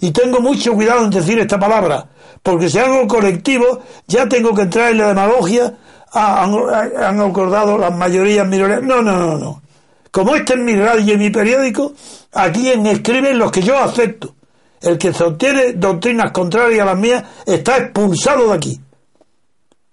[0.00, 2.10] y tengo mucho cuidado en decir esta palabra,
[2.42, 3.78] porque si hago colectivo
[4.08, 5.78] ya tengo que entrar en la demagogia,
[6.14, 8.82] ah, han, acordado las mayorías minorías.
[8.82, 9.62] No, no, no, no.
[10.10, 11.92] Como este es mi radio y mi periódico,
[12.32, 14.34] aquí en escriben los que yo acepto.
[14.80, 18.80] El que sostiene doctrinas contrarias a las mías está expulsado de aquí.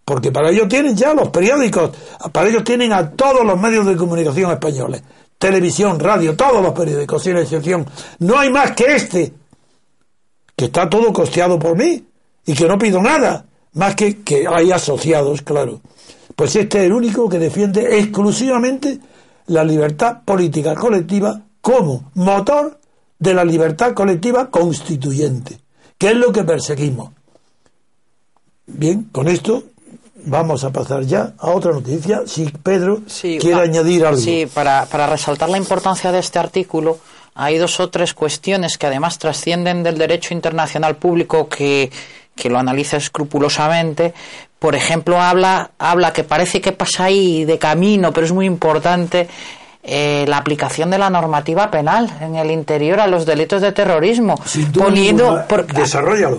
[0.04, 1.92] Porque para ellos tienen ya los periódicos,
[2.32, 5.02] para ellos tienen a todos los medios de comunicación españoles.
[5.38, 7.86] Televisión, radio, todos los periódicos, sin excepción.
[8.20, 9.34] No hay más que este,
[10.56, 12.04] que está todo costeado por mí
[12.46, 15.82] y que no pido nada, más que que hay asociados, claro.
[16.36, 19.00] Pues este es el único que defiende exclusivamente
[19.48, 22.80] la libertad política colectiva como motor
[23.20, 25.60] de la libertad colectiva constituyente,
[25.98, 27.12] que es lo que perseguimos.
[28.66, 29.64] Bien, con esto
[30.26, 32.24] vamos a pasar ya a otra noticia.
[32.26, 34.20] Si Pedro quiere ah, añadir algo.
[34.20, 37.00] Sí, para, para resaltar la importancia de este artículo,
[37.34, 41.92] hay dos o tres cuestiones que además trascienden del derecho internacional público que,
[42.36, 44.14] que lo analiza escrupulosamente.
[44.62, 49.28] Por ejemplo, habla, habla que parece que pasa ahí de camino, pero es muy importante
[49.84, 54.36] eh, la aplicación de la normativa penal en el interior a los delitos de terrorismo.
[54.78, 55.44] poniendo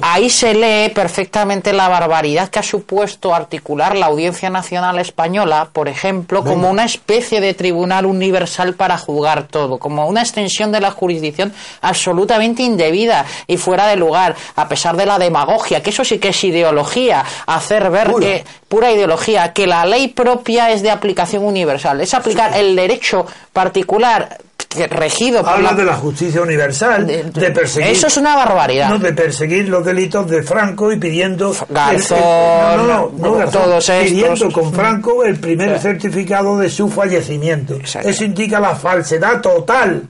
[0.02, 5.88] ahí se lee perfectamente la barbaridad que ha supuesto articular la Audiencia Nacional Española, por
[5.88, 10.92] ejemplo, como una especie de tribunal universal para juzgar todo, como una extensión de la
[10.92, 16.18] jurisdicción absolutamente indebida y fuera de lugar, a pesar de la demagogia, que eso sí
[16.18, 21.44] que es ideología, hacer ver que pura ideología, que la ley propia es de aplicación
[21.44, 24.38] universal, es aplicar el derecho particular
[24.90, 28.88] regido por habla de la justicia universal de, perseguir eso es una barbaridad.
[28.88, 34.72] No de perseguir los delitos de Franco y pidiendo Garzón, no, no, todos pidiendo con
[34.72, 37.78] Franco el primer certificado de su fallecimiento.
[38.02, 40.08] Eso indica la falsedad total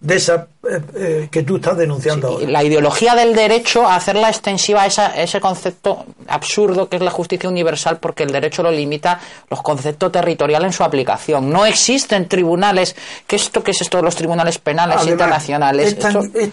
[0.00, 0.46] de esa
[0.94, 6.04] eh, que tú estás denunciando La ideología del derecho a hacerla extensiva a ese concepto
[6.26, 10.72] absurdo que es la justicia universal porque el derecho lo limita los conceptos territoriales en
[10.72, 11.50] su aplicación.
[11.50, 12.94] No existen tribunales,
[13.26, 15.96] que esto que es esto de los tribunales penales internacionales?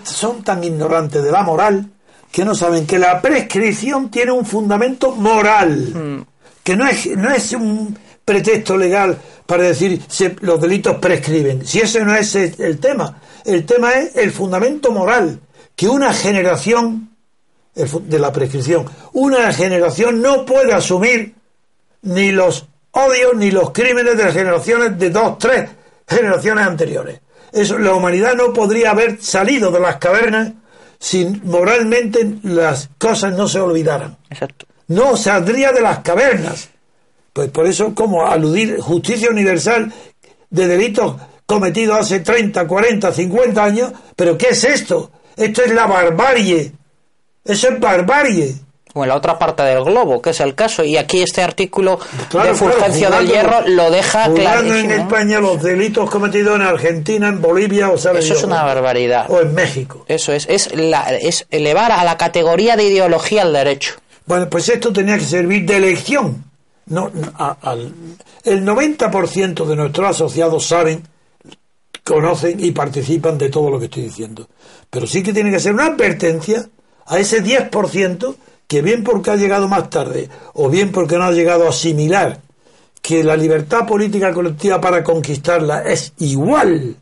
[0.03, 1.89] son tan ignorantes de la moral
[2.31, 6.25] que no saben que la prescripción tiene un fundamento moral, hmm.
[6.63, 11.65] que no es, no es un pretexto legal para decir si los delitos prescriben.
[11.65, 15.39] Si ese no es el tema, el tema es el fundamento moral,
[15.75, 17.09] que una generación
[17.73, 21.35] de la prescripción, una generación no puede asumir
[22.01, 25.69] ni los odios ni los crímenes de las generaciones de dos, tres
[26.07, 27.19] generaciones anteriores.
[27.51, 30.53] Eso, la humanidad no podría haber salido de las cavernas
[30.99, 34.17] si moralmente las cosas no se olvidaran.
[34.87, 36.69] No saldría de las cavernas.
[37.33, 39.91] Pues por eso, como aludir justicia universal
[40.49, 41.15] de delitos
[41.45, 45.11] cometido hace 30, 40, 50 años, pero ¿qué es esto?
[45.35, 46.71] Esto es la barbarie.
[47.43, 48.55] Eso es barbarie.
[48.97, 50.81] O en la otra parte del globo, que es el caso.
[50.81, 51.99] Y aquí este artículo
[52.31, 54.73] de Fulgencio del Hierro lo deja claro.
[54.73, 59.29] en España los delitos cometidos en Argentina, en Bolivia o Eso es una barbaridad.
[59.29, 60.05] O en México.
[60.07, 60.47] Eso es.
[60.47, 63.95] Es, la, es elevar a la categoría de ideología el derecho.
[64.25, 66.45] Bueno, pues esto tenía que servir de elección.
[66.87, 67.11] No,
[68.45, 71.03] el 90% de nuestros asociados saben
[72.05, 74.47] conocen y participan de todo lo que estoy diciendo.
[74.89, 76.69] Pero sí que tiene que ser una advertencia
[77.07, 78.35] a ese 10%
[78.67, 82.39] que bien porque ha llegado más tarde o bien porque no ha llegado a asimilar
[83.01, 86.95] que la libertad política colectiva para conquistarla es igual,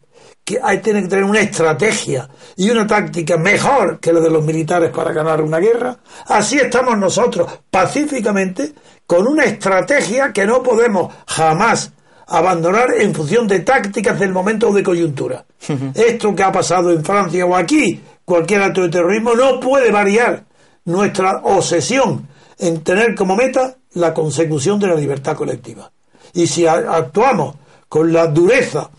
[0.43, 4.43] que hay tiene que tener una estrategia y una táctica mejor que la de los
[4.43, 5.97] militares para ganar una guerra,
[6.27, 8.73] así estamos nosotros pacíficamente
[9.05, 11.91] con una estrategia que no podemos jamás
[12.33, 15.45] abandonar en función de tácticas del momento o de coyuntura.
[15.93, 20.43] Esto que ha pasado en Francia o aquí, cualquier acto de terrorismo, no puede variar
[20.85, 22.27] nuestra obsesión
[22.57, 25.91] en tener como meta la consecución de la libertad colectiva.
[26.33, 27.55] Y si actuamos
[27.87, 28.89] con la dureza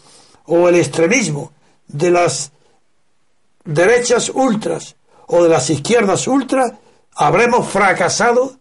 [0.46, 1.50] o el extremismo
[1.88, 2.52] de las
[3.64, 4.94] derechas ultras
[5.26, 6.72] o de las izquierdas ultras,
[7.16, 8.58] habremos fracasado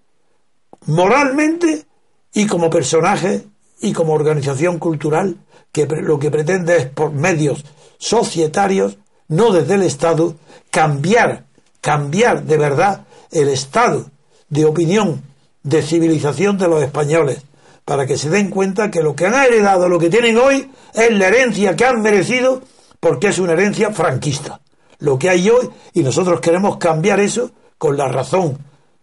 [0.87, 1.85] moralmente
[2.33, 5.37] y como personaje y como organización cultural
[5.71, 7.65] que lo que pretende es por medios
[7.97, 8.97] societarios,
[9.27, 10.35] no desde el Estado,
[10.69, 11.45] cambiar,
[11.81, 14.05] cambiar de verdad el estado
[14.49, 15.23] de opinión,
[15.63, 17.41] de civilización de los españoles,
[17.85, 21.11] para que se den cuenta que lo que han heredado, lo que tienen hoy, es
[21.11, 22.61] la herencia que han merecido,
[22.99, 24.61] porque es una herencia franquista.
[24.99, 28.57] Lo que hay hoy, y nosotros queremos cambiar eso con la razón,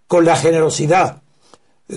[0.06, 1.20] con la generosidad,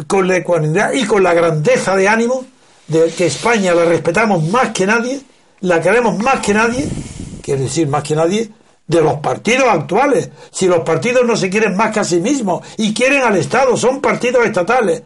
[0.08, 2.46] con la ecuanimidad y con la grandeza de ánimo
[2.94, 5.20] de que España la respetamos más que nadie,
[5.62, 6.88] la queremos más que nadie,
[7.42, 8.52] quiere decir más que nadie,
[8.86, 10.30] de los partidos actuales.
[10.52, 13.76] Si los partidos no se quieren más que a sí mismos y quieren al Estado,
[13.76, 15.02] son partidos estatales,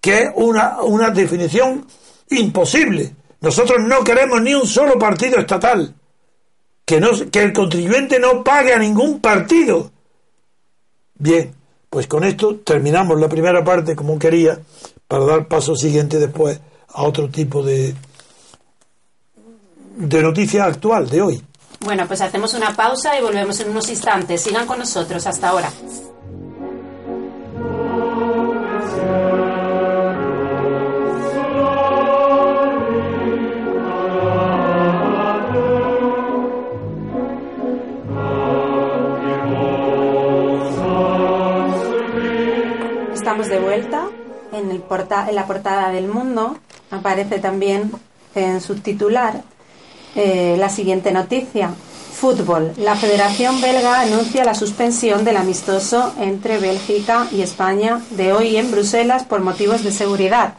[0.00, 1.86] que es una, una definición
[2.30, 3.14] imposible.
[3.40, 5.94] Nosotros no queremos ni un solo partido estatal.
[6.84, 9.90] Que, no, que el contribuyente no pague a ningún partido.
[11.14, 11.54] Bien,
[11.88, 14.58] pues con esto terminamos la primera parte como quería,
[15.08, 16.60] para dar paso siguiente después
[16.94, 17.94] a otro tipo de,
[19.96, 21.42] de noticia actual de hoy.
[21.80, 24.40] Bueno, pues hacemos una pausa y volvemos en unos instantes.
[24.40, 25.70] Sigan con nosotros hasta ahora.
[43.12, 44.08] Estamos de vuelta
[44.52, 44.84] en, el
[45.28, 46.58] en la portada del mundo.
[46.92, 47.90] Aparece también
[48.34, 49.42] en subtitular
[50.14, 51.70] eh, la siguiente noticia.
[52.12, 52.72] Fútbol.
[52.76, 58.70] La Federación Belga anuncia la suspensión del amistoso entre Bélgica y España de hoy en
[58.70, 60.54] Bruselas por motivos de seguridad.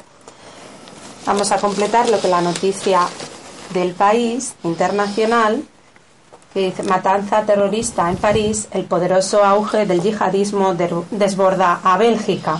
[1.26, 3.08] Vamos a completar lo que la noticia
[3.74, 5.64] del país internacional
[6.54, 10.76] que dice matanza terrorista en París, el poderoso auge del yihadismo
[11.10, 12.60] desborda a Bélgica.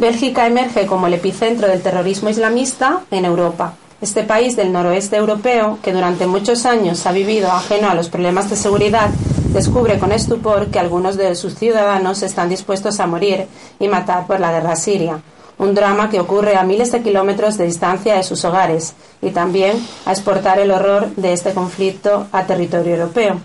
[0.00, 3.74] Bélgica emerge como el epicentro del terrorismo islamista en Europa.
[4.00, 8.48] Este país del noroeste europeo, que durante muchos años ha vivido ajeno a los problemas
[8.48, 9.10] de seguridad,
[9.52, 13.46] descubre con estupor que algunos de sus ciudadanos están dispuestos a morir
[13.78, 15.20] y matar por la guerra siria,
[15.58, 19.86] un drama que ocurre a miles de kilómetros de distancia de sus hogares y también
[20.06, 23.38] a exportar el horror de este conflicto a territorio europeo.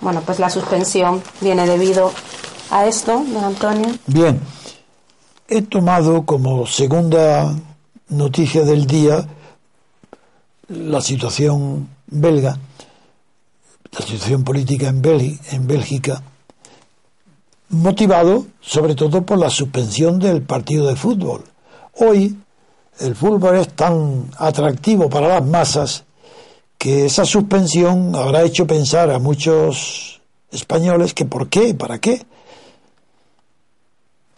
[0.00, 2.10] Bueno, pues la suspensión viene debido
[2.72, 3.90] a esto, don Antonio.
[4.08, 4.40] Bien,
[5.48, 7.54] he tomado como segunda
[8.10, 9.26] noticia del día
[10.68, 12.58] la situación belga,
[13.92, 15.00] la situación política en,
[15.66, 16.22] Bélgica,
[17.70, 21.44] motivado sobre todo por la suspensión del partido de fútbol.
[21.94, 22.36] Hoy
[23.00, 26.04] el fútbol es tan atractivo para las masas
[26.76, 30.20] que esa suspensión habrá hecho pensar a muchos
[30.50, 32.22] españoles que por qué, para qué.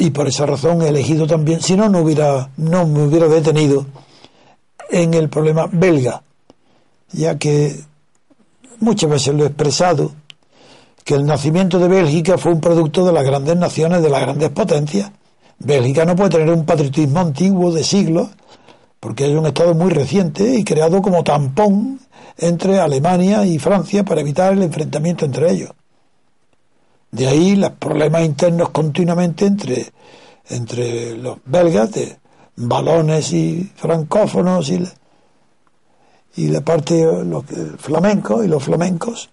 [0.01, 3.85] Y por esa razón he elegido también, si no, no hubiera, no me hubiera detenido
[4.89, 6.23] en el problema belga,
[7.13, 7.79] ya que
[8.79, 10.13] muchas veces lo he expresado,
[11.05, 14.49] que el nacimiento de Bélgica fue un producto de las grandes naciones, de las grandes
[14.49, 15.11] potencias.
[15.59, 18.31] Bélgica no puede tener un patriotismo antiguo de siglos,
[19.01, 22.01] porque es un Estado muy reciente y creado como tampón
[22.39, 25.73] entre Alemania y Francia para evitar el enfrentamiento entre ellos.
[27.11, 29.93] De ahí los problemas internos continuamente entre,
[30.49, 32.21] entre los belgas de,
[32.61, 37.45] balones y francófonos y, la parte los
[37.79, 39.31] flamenco y los flamencos,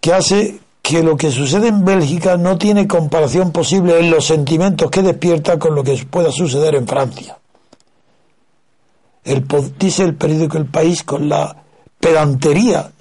[0.00, 4.90] que hace que lo que sucede en Bélgica no tiene comparación posible en los sentimientos
[4.90, 7.38] que despierta con lo que pueda suceder en Francia.
[9.24, 9.44] El,
[9.78, 11.64] dice el periódico El País con la
[11.98, 12.92] pedantería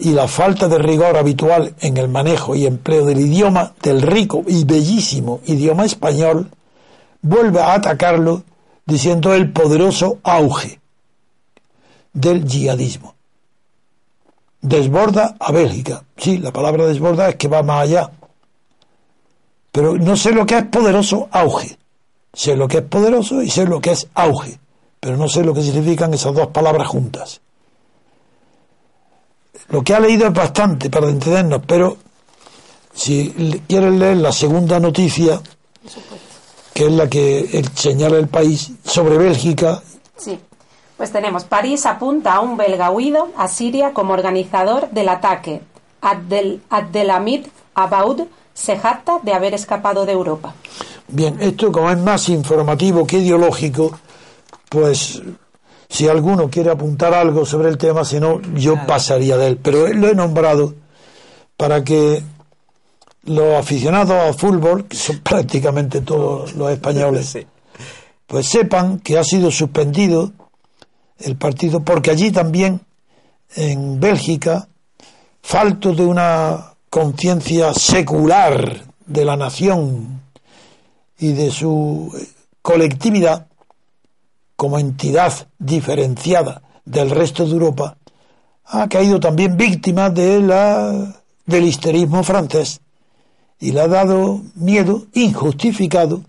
[0.00, 4.44] y la falta de rigor habitual en el manejo y empleo del idioma, del rico
[4.46, 6.50] y bellísimo idioma español,
[7.22, 8.42] vuelve a atacarlo
[8.86, 10.80] diciendo el poderoso auge
[12.12, 13.14] del yihadismo.
[14.62, 16.04] Desborda a Bélgica.
[16.16, 18.10] Sí, la palabra desborda es que va más allá.
[19.72, 21.78] Pero no sé lo que es poderoso auge.
[22.32, 24.58] Sé lo que es poderoso y sé lo que es auge.
[24.98, 27.40] Pero no sé lo que significan esas dos palabras juntas.
[29.68, 31.96] Lo que ha leído es bastante para entendernos, pero
[32.92, 35.40] si quieren leer la segunda noticia,
[36.74, 39.82] que es la que señala el país sobre Bélgica.
[40.16, 40.38] Sí.
[40.96, 45.62] Pues tenemos, París apunta a un belga huido a Siria como organizador del ataque.
[46.02, 50.54] Abdel, Abdelhamid Abaud se jacta de haber escapado de Europa.
[51.08, 53.98] Bien, esto como es más informativo que ideológico,
[54.68, 55.22] pues
[55.90, 59.58] si alguno quiere apuntar algo sobre el tema, si no, yo pasaría de él.
[59.60, 60.74] Pero lo he nombrado
[61.56, 62.22] para que
[63.24, 67.36] los aficionados a fútbol, que son prácticamente todos los españoles,
[68.26, 70.32] pues sepan que ha sido suspendido
[71.18, 72.80] el partido, porque allí también,
[73.56, 74.68] en Bélgica,
[75.42, 80.22] falto de una conciencia secular de la nación
[81.18, 82.14] y de su
[82.62, 83.48] colectividad,
[84.60, 87.96] como entidad diferenciada del resto de Europa,
[88.66, 92.82] ha caído también víctima de la, del histerismo francés
[93.58, 96.24] y le ha dado miedo injustificado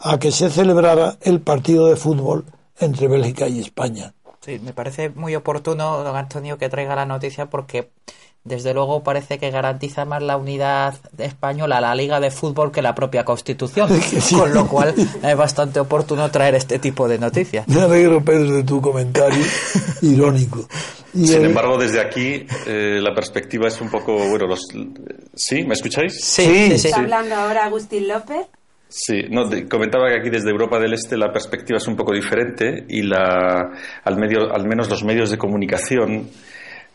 [0.00, 2.44] a que se celebrara el partido de fútbol
[2.80, 4.14] entre Bélgica y España.
[4.40, 7.92] Sí, me parece muy oportuno, don Antonio, que traiga la noticia porque
[8.44, 12.94] desde luego parece que garantiza más la unidad española, la Liga de Fútbol, que la
[12.94, 13.88] propia Constitución.
[14.30, 17.68] Con lo cual es bastante oportuno traer este tipo de noticias.
[17.68, 19.44] Me alegro, Pedro, de tu comentario
[20.02, 20.66] irónico.
[21.12, 24.60] Sin embargo, desde aquí eh, la perspectiva es un poco, bueno, los...
[25.34, 25.64] ¿Sí?
[25.64, 26.14] ¿Me escucháis?
[26.24, 26.88] Sí, sí, sí.
[26.88, 28.46] ¿Está hablando ahora Agustín López?
[28.88, 32.86] Sí, no, comentaba que aquí desde Europa del Este la perspectiva es un poco diferente
[32.88, 33.70] y la,
[34.02, 36.28] al, medio, al menos los medios de comunicación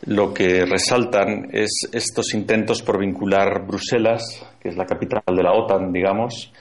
[0.04, 4.22] lo que resaltan es estos intentos por vincular Bruselas,
[4.60, 6.52] que es la capital de la OTAN, digamos,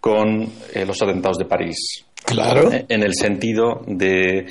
[0.00, 0.42] con
[0.74, 2.04] eh, los atentados de París.
[2.24, 2.72] Claro.
[2.72, 4.46] Eh, en el sentido de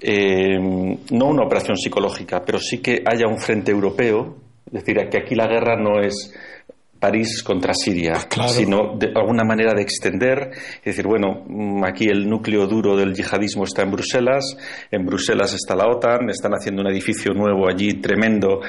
[0.00, 5.18] eh, no una operación psicológica, pero sí que haya un frente europeo, es decir, que
[5.18, 6.32] aquí la guerra no es
[7.00, 12.04] París contra Siria, ah, sino de alguna manera de extender, es decir, bueno, mm, aquí
[12.04, 14.56] el núcleo duro del yihadismo está en Bruselas,
[14.90, 18.60] en Bruselas está la OTAN, están haciendo un edificio nuevo allí tremendo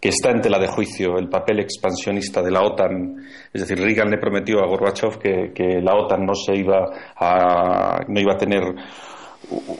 [0.00, 4.10] que está en tela de juicio el papel expansionista de la OTAN, es decir, Reagan
[4.10, 8.38] le prometió a Gorbachev que, que la OTAN no se iba a, no iba a
[8.38, 8.62] tener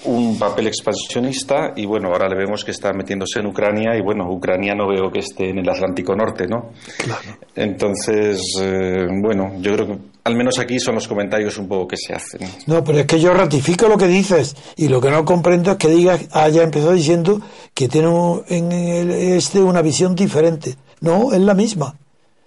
[0.04, 4.30] un papel expansionista y bueno, ahora le vemos que está metiéndose en Ucrania y bueno,
[4.30, 6.70] Ucrania no veo que esté en el Atlántico Norte, ¿no?
[6.98, 7.38] Claro.
[7.54, 11.96] Entonces, eh, bueno, yo creo que al menos aquí son los comentarios un poco que
[11.96, 12.40] se hacen.
[12.66, 15.76] No, pero es que yo ratifico lo que dices y lo que no comprendo es
[15.76, 17.40] que digas, haya empezado diciendo
[17.74, 18.10] que tiene
[18.48, 20.76] en el este una visión diferente.
[21.00, 21.94] No, es la misma.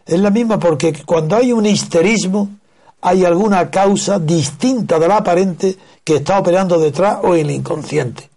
[0.05, 2.49] Es la misma porque cuando hay un histerismo
[3.01, 8.29] hay alguna causa distinta de la aparente que está operando detrás o en el inconsciente.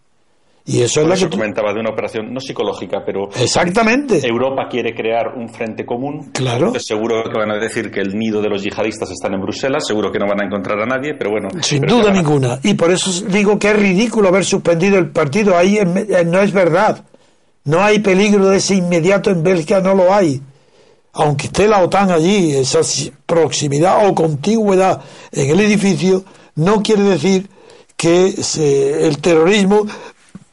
[0.68, 4.26] Y eso es lo que comentaba de una operación no psicológica, pero exactamente.
[4.26, 6.32] Europa quiere crear un frente común.
[6.32, 6.72] Claro.
[6.80, 10.10] seguro que van a decir que el nido de los yihadistas están en Bruselas, seguro
[10.10, 11.50] que no van a encontrar a nadie, pero bueno.
[11.60, 12.58] Sin duda ninguna.
[12.64, 15.56] Y por eso digo que es ridículo haber suspendido el partido.
[15.56, 17.04] Ahí eh, no es verdad.
[17.64, 20.42] No hay peligro de ese inmediato en Bélgica, no lo hay
[21.16, 22.80] aunque esté la OTAN allí, esa
[23.24, 25.00] proximidad o contigüedad
[25.32, 26.24] en el edificio,
[26.56, 27.48] no quiere decir
[27.96, 28.34] que
[29.06, 29.86] el terrorismo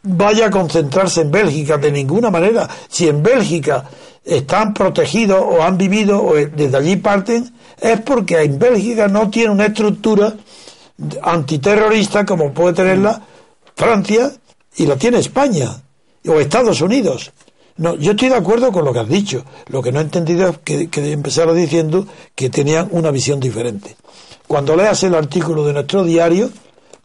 [0.04, 2.70] vaya a concentrarse en Bélgica de ninguna manera.
[2.88, 3.86] Si en Bélgica
[4.24, 9.52] están protegidos o han vivido o desde allí parten, es porque en Bélgica no tiene
[9.52, 10.34] una estructura
[11.22, 13.22] antiterrorista como puede tenerla
[13.76, 14.32] Francia
[14.78, 15.82] y la tiene España
[16.28, 17.32] o Estados Unidos.
[17.76, 19.44] No, yo estoy de acuerdo con lo que has dicho.
[19.68, 23.96] Lo que no he entendido es que, que empezara diciendo que tenían una visión diferente.
[24.48, 26.52] Cuando leas el artículo de nuestro diario,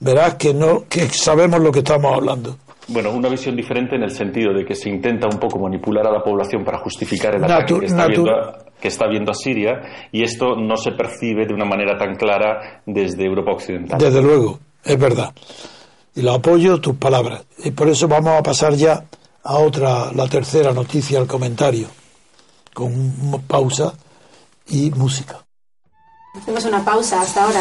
[0.01, 2.57] verás que no que sabemos lo que estamos hablando.
[2.89, 6.11] Bueno, una visión diferente en el sentido de que se intenta un poco manipular a
[6.11, 10.09] la población para justificar el ataque que, está viendo a, que está viendo a Siria
[10.11, 13.99] y esto no se percibe de una manera tan clara desde Europa Occidental.
[14.01, 15.35] Desde luego, es verdad.
[16.15, 17.45] Y lo apoyo tus palabras.
[17.63, 19.05] Y por eso vamos a pasar ya
[19.45, 21.89] a otra, la tercera noticia al comentario,
[22.73, 23.93] con pausa
[24.67, 25.45] y música.
[26.35, 27.61] Hacemos una pausa hasta ahora.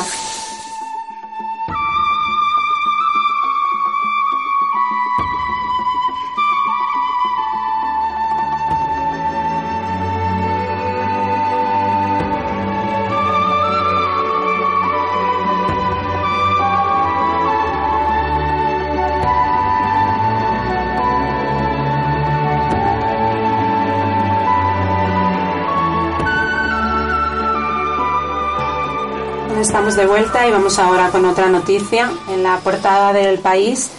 [30.08, 32.12] Vuelta y vamos ahora con otra noticia.
[32.30, 33.90] En la portada del país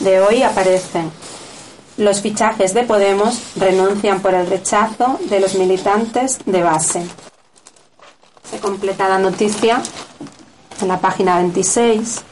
[0.00, 1.10] de hoy aparecen
[1.96, 7.06] los fichajes de Podemos renuncian por el rechazo de los militantes de base.
[8.50, 9.82] Se completa la noticia
[10.80, 12.22] en la página 26.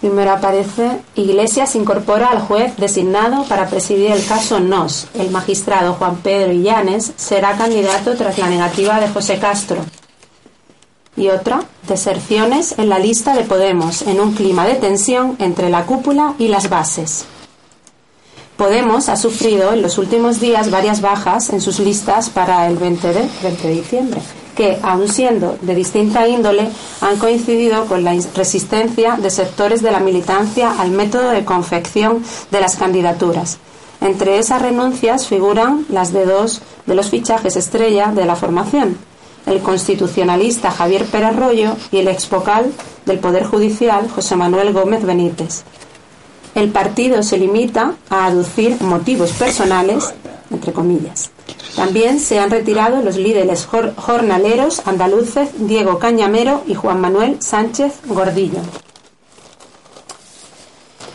[0.00, 5.08] Primero aparece Iglesias incorpora al juez designado para presidir el caso NOS.
[5.14, 9.78] El magistrado Juan Pedro Illanes será candidato tras la negativa de José Castro.
[11.16, 15.86] Y otra, deserciones en la lista de Podemos en un clima de tensión entre la
[15.86, 17.26] cúpula y las bases.
[18.56, 23.08] Podemos ha sufrido en los últimos días varias bajas en sus listas para el 20
[23.08, 24.20] de, 20 de diciembre,
[24.56, 26.70] que, aun siendo de distinta índole,
[27.02, 32.60] han coincidido con la resistencia de sectores de la militancia al método de confección de
[32.62, 33.58] las candidaturas.
[34.00, 38.96] Entre esas renuncias figuran las de dos de los fichajes estrella de la formación,
[39.46, 41.36] el constitucionalista Javier Pérez
[41.92, 42.72] y el expocal
[43.04, 45.62] del Poder Judicial José Manuel Gómez Benítez.
[46.54, 50.14] El partido se limita a aducir motivos personales,
[50.50, 51.30] entre comillas.
[51.74, 58.60] También se han retirado los líderes jornaleros andaluces Diego Cañamero y Juan Manuel Sánchez Gordillo.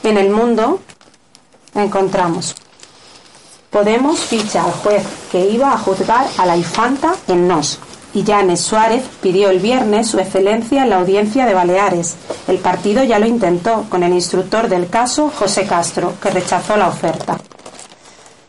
[0.03, 0.79] En el mundo
[1.73, 2.55] encontramos
[3.71, 5.01] Podemos ficha al juez
[5.31, 7.79] que iba a juzgar a la infanta en Nos.
[8.13, 12.15] Y Llanes Suárez pidió el viernes su excelencia en la audiencia de Baleares.
[12.47, 16.89] El partido ya lo intentó con el instructor del caso, José Castro, que rechazó la
[16.89, 17.37] oferta.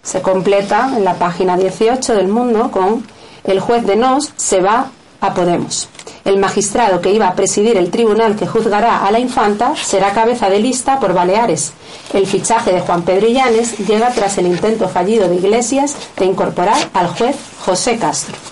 [0.02, 3.06] Se completa en la página 18 del Mundo con
[3.44, 4.90] el juez de Nos se va
[5.20, 5.88] a Podemos.
[6.24, 10.48] El magistrado que iba a presidir el tribunal que juzgará a la infanta será cabeza
[10.50, 11.72] de lista por Baleares.
[12.12, 17.08] El fichaje de Juan Pedrillanes llega tras el intento fallido de Iglesias de incorporar al
[17.08, 18.51] juez José Castro.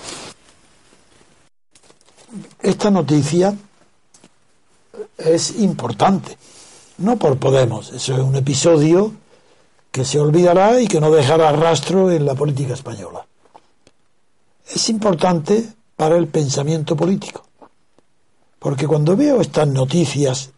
[2.61, 3.55] Esta noticia
[5.17, 6.37] es importante,
[6.99, 9.13] no por Podemos, eso es un episodio
[9.91, 13.25] que se olvidará y que no dejará rastro en la política española.
[14.67, 17.43] Es importante para el pensamiento político.
[18.59, 20.51] Porque cuando veo estas noticias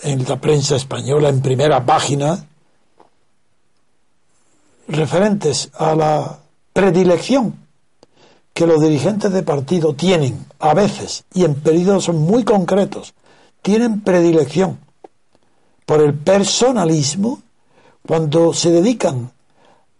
[0.00, 2.46] en la prensa española en primera página,
[4.88, 6.38] referentes a la
[6.72, 7.65] predilección
[8.56, 13.12] que los dirigentes de partido tienen a veces y en periodos muy concretos,
[13.60, 14.78] tienen predilección
[15.84, 17.42] por el personalismo
[18.08, 19.30] cuando se dedican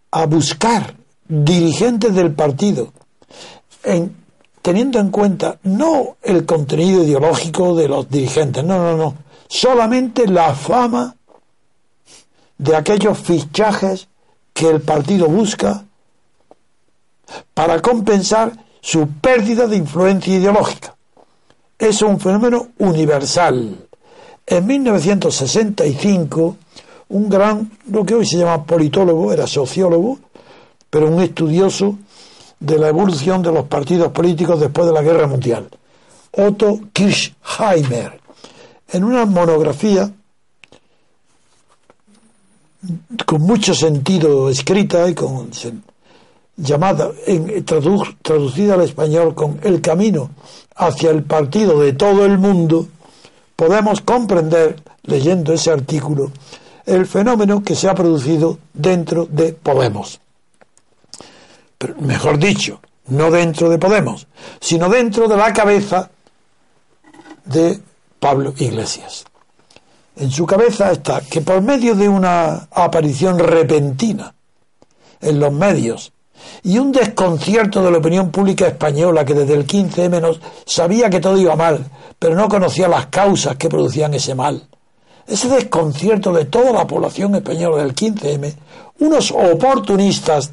[0.09, 0.95] a buscar
[1.27, 2.91] dirigentes del partido
[4.63, 9.13] teniendo en cuenta no el contenido ideológico de los dirigentes, no, no, no,
[9.47, 11.15] solamente la fama
[12.57, 14.07] de aquellos fichajes
[14.51, 15.85] que el partido busca
[17.53, 18.51] para compensar
[18.81, 20.95] su pérdida de influencia ideológica.
[21.77, 23.87] Es un fenómeno universal.
[24.45, 26.57] En 1965,
[27.09, 30.19] un gran, lo que hoy se llama politólogo, era sociólogo,
[30.89, 31.97] pero un estudioso
[32.59, 35.67] de la evolución de los partidos políticos después de la Guerra Mundial.
[36.31, 38.19] Otto Kirchheimer,
[38.89, 40.11] en una monografía
[43.25, 45.49] con mucho sentido escrita y con
[46.57, 50.31] llamada en, traducida al español con El camino
[50.75, 52.87] hacia el partido de todo el mundo,
[53.55, 56.31] podemos comprender, leyendo ese artículo,
[56.85, 60.19] el fenómeno que se ha producido dentro de Podemos
[61.99, 64.27] mejor dicho, no dentro de Podemos,
[64.59, 66.09] sino dentro de la cabeza
[67.45, 67.79] de
[68.19, 69.25] Pablo Iglesias.
[70.15, 74.33] En su cabeza está que por medio de una aparición repentina
[75.21, 76.11] en los medios
[76.63, 81.37] y un desconcierto de la opinión pública española que desde el 15M sabía que todo
[81.37, 81.85] iba mal,
[82.19, 84.67] pero no conocía las causas que producían ese mal.
[85.27, 88.53] Ese desconcierto de toda la población española del 15M,
[88.99, 90.51] unos oportunistas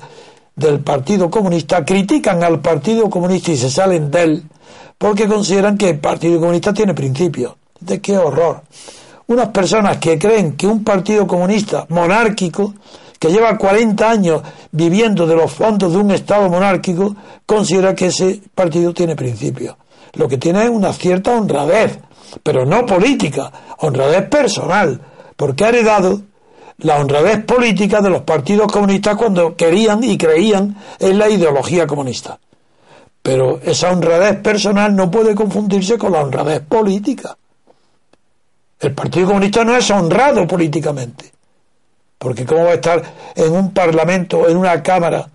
[0.57, 4.45] del Partido Comunista critican al Partido Comunista y se salen de él
[4.99, 7.55] porque consideran que el Partido Comunista tiene principios.
[7.81, 8.63] ¿De qué horror?
[9.27, 12.75] Unas personas que creen que un Partido Comunista monárquico,
[13.25, 17.17] que lleva 40 años viviendo de los fondos de un Estado monárquico,
[17.47, 19.77] considera que ese partido tiene principios.
[20.13, 22.01] Lo que tiene es una cierta honradez,
[22.43, 25.01] pero no política, honradez personal,
[25.37, 26.21] porque ha heredado
[26.81, 32.39] la honradez política de los partidos comunistas cuando querían y creían en la ideología comunista.
[33.23, 37.35] Pero esa honradez personal no puede confundirse con la honradez política.
[38.81, 41.34] El Partido Comunista no es honrado políticamente.
[42.25, 43.03] Porque ¿cómo va a estar
[43.37, 45.29] en un parlamento, en una Cámara,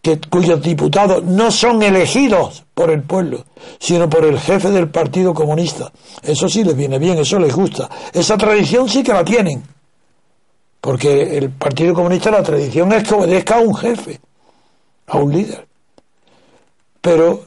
[0.00, 3.44] que, cuyos diputados no son elegidos por el pueblo,
[3.78, 5.92] sino por el jefe del Partido Comunista?
[6.22, 7.90] Eso sí les viene bien, eso les gusta.
[8.10, 9.62] Esa tradición sí que la tienen
[10.80, 14.18] porque el Partido Comunista, la tradición es que obedezca a un jefe,
[15.08, 15.68] a un líder.
[17.02, 17.44] Pero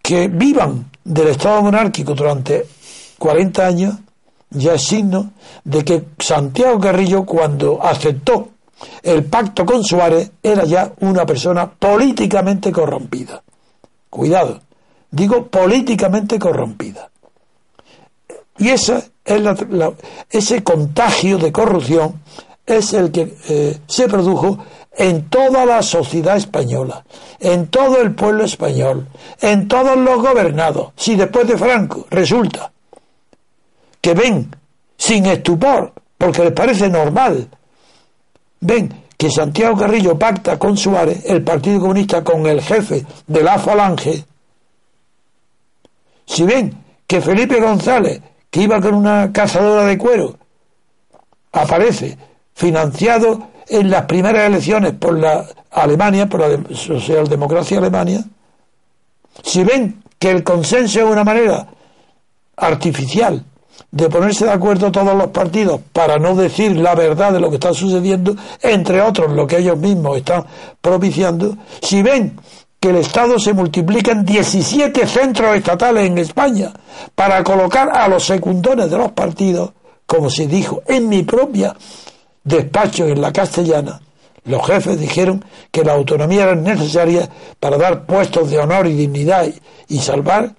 [0.00, 2.64] que vivan del Estado monárquico durante
[3.18, 3.94] 40 años
[4.54, 5.32] ya es signo
[5.64, 8.48] de que Santiago Carrillo, cuando aceptó
[9.02, 13.42] el pacto con Suárez, era ya una persona políticamente corrompida.
[14.10, 14.60] Cuidado,
[15.10, 17.10] digo políticamente corrompida.
[18.58, 19.42] Y esa es
[20.30, 22.20] ese contagio de corrupción
[22.66, 24.58] es el que eh, se produjo
[24.96, 27.04] en toda la sociedad española,
[27.40, 29.08] en todo el pueblo español,
[29.40, 30.92] en todos los gobernados.
[30.96, 32.72] Si después de Franco resulta
[34.04, 34.54] que ven
[34.98, 37.48] sin estupor, porque les parece normal,
[38.60, 43.58] ven que Santiago Carrillo pacta con Suárez, el Partido Comunista, con el jefe de la
[43.58, 44.26] Falange,
[46.26, 46.76] si ven
[47.06, 50.36] que Felipe González, que iba con una cazadora de cuero,
[51.52, 52.18] aparece
[52.52, 58.22] financiado en las primeras elecciones por la Alemania, por la socialdemocracia alemania,
[59.42, 61.68] si ven que el consenso es una manera
[62.54, 63.42] artificial
[63.90, 67.56] de ponerse de acuerdo todos los partidos para no decir la verdad de lo que
[67.56, 70.44] está sucediendo, entre otros lo que ellos mismos están
[70.80, 72.38] propiciando, si ven
[72.80, 76.72] que el Estado se multiplica en 17 centros estatales en España
[77.14, 79.72] para colocar a los secundones de los partidos,
[80.06, 81.74] como se dijo en mi propia
[82.42, 84.00] despacho en la castellana,
[84.44, 89.46] los jefes dijeron que la autonomía era necesaria para dar puestos de honor y dignidad
[89.88, 90.54] y, salvar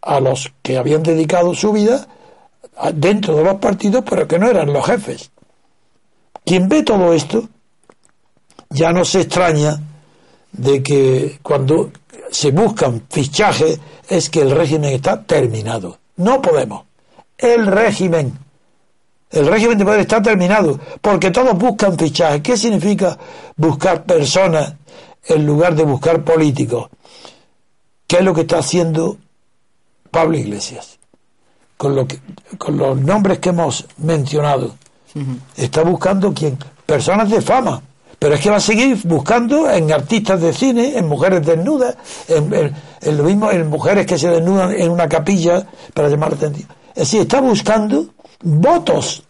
[0.00, 2.06] a los que habían dedicado su vida
[2.94, 5.30] dentro de los partidos, pero que no eran los jefes.
[6.44, 7.48] Quien ve todo esto
[8.70, 9.80] ya no se extraña
[10.52, 11.90] de que cuando
[12.30, 15.98] se buscan fichajes es que el régimen está terminado.
[16.16, 16.84] No podemos.
[17.38, 18.38] El régimen
[19.30, 22.42] el régimen de poder está terminado, porque todos buscan fichajes.
[22.42, 23.18] ¿Qué significa
[23.56, 24.74] buscar personas
[25.24, 26.88] en lugar de buscar políticos?
[28.06, 29.18] ¿Qué es lo que está haciendo
[30.10, 30.95] Pablo Iglesias?
[31.76, 32.18] Con, lo que,
[32.58, 34.74] con los nombres que hemos mencionado.
[35.56, 36.58] Está buscando quién?
[36.84, 37.82] Personas de fama.
[38.18, 41.96] Pero es que va a seguir buscando en artistas de cine, en mujeres desnudas,
[42.28, 42.52] en,
[43.02, 46.68] en lo mismo en mujeres que se desnudan en una capilla para llamar la atención.
[46.90, 48.06] Es decir, está buscando
[48.42, 49.22] votos.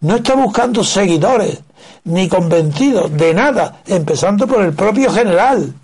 [0.00, 1.60] No está buscando seguidores
[2.04, 5.74] ni convencidos de nada, empezando por el propio general.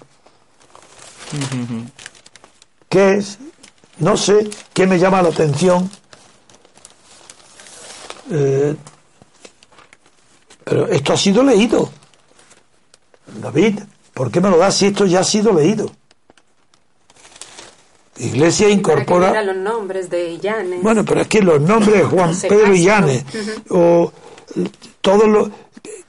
[2.89, 3.39] que es,
[4.03, 5.89] no sé qué me llama la atención,
[8.31, 8.75] eh,
[10.65, 11.89] pero esto ha sido leído.
[13.41, 13.79] David,
[14.13, 15.91] ¿por qué me lo das si esto ya ha sido leído?
[18.19, 19.41] Iglesia incorpora.
[19.43, 20.39] los nombres de
[20.83, 23.25] Bueno, pero es que los nombres de Juan Pedro Illanes,
[23.71, 24.13] o
[25.01, 25.49] todos los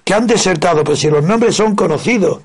[0.04, 2.40] que han desertado, pero si los nombres son conocidos.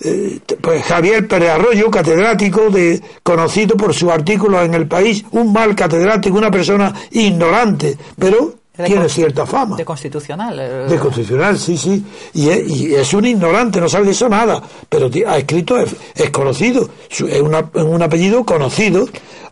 [0.00, 5.52] Eh, pues Javier Pérez Arroyo, catedrático de conocido por su artículo en el país, un
[5.52, 9.76] mal catedrático, una persona ignorante, pero tiene cierta fama.
[9.76, 10.58] De constitucional.
[10.58, 10.68] Eh.
[10.88, 12.04] De constitucional, sí, sí.
[12.34, 12.48] Y
[12.94, 14.62] es, un ignorante, no sabe de eso nada.
[14.88, 19.08] Pero ha escrito, es, conocido, es, un apellido conocido.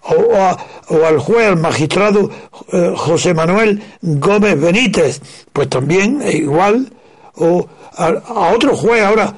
[0.09, 2.31] O, al juez, al magistrado
[2.73, 5.21] eh, José Manuel Gómez Benítez,
[5.53, 6.93] pues también igual.
[7.35, 7.67] O
[7.97, 9.35] a, otro juez ahora,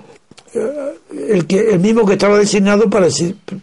[0.54, 3.08] el, que, el mismo que estaba designado para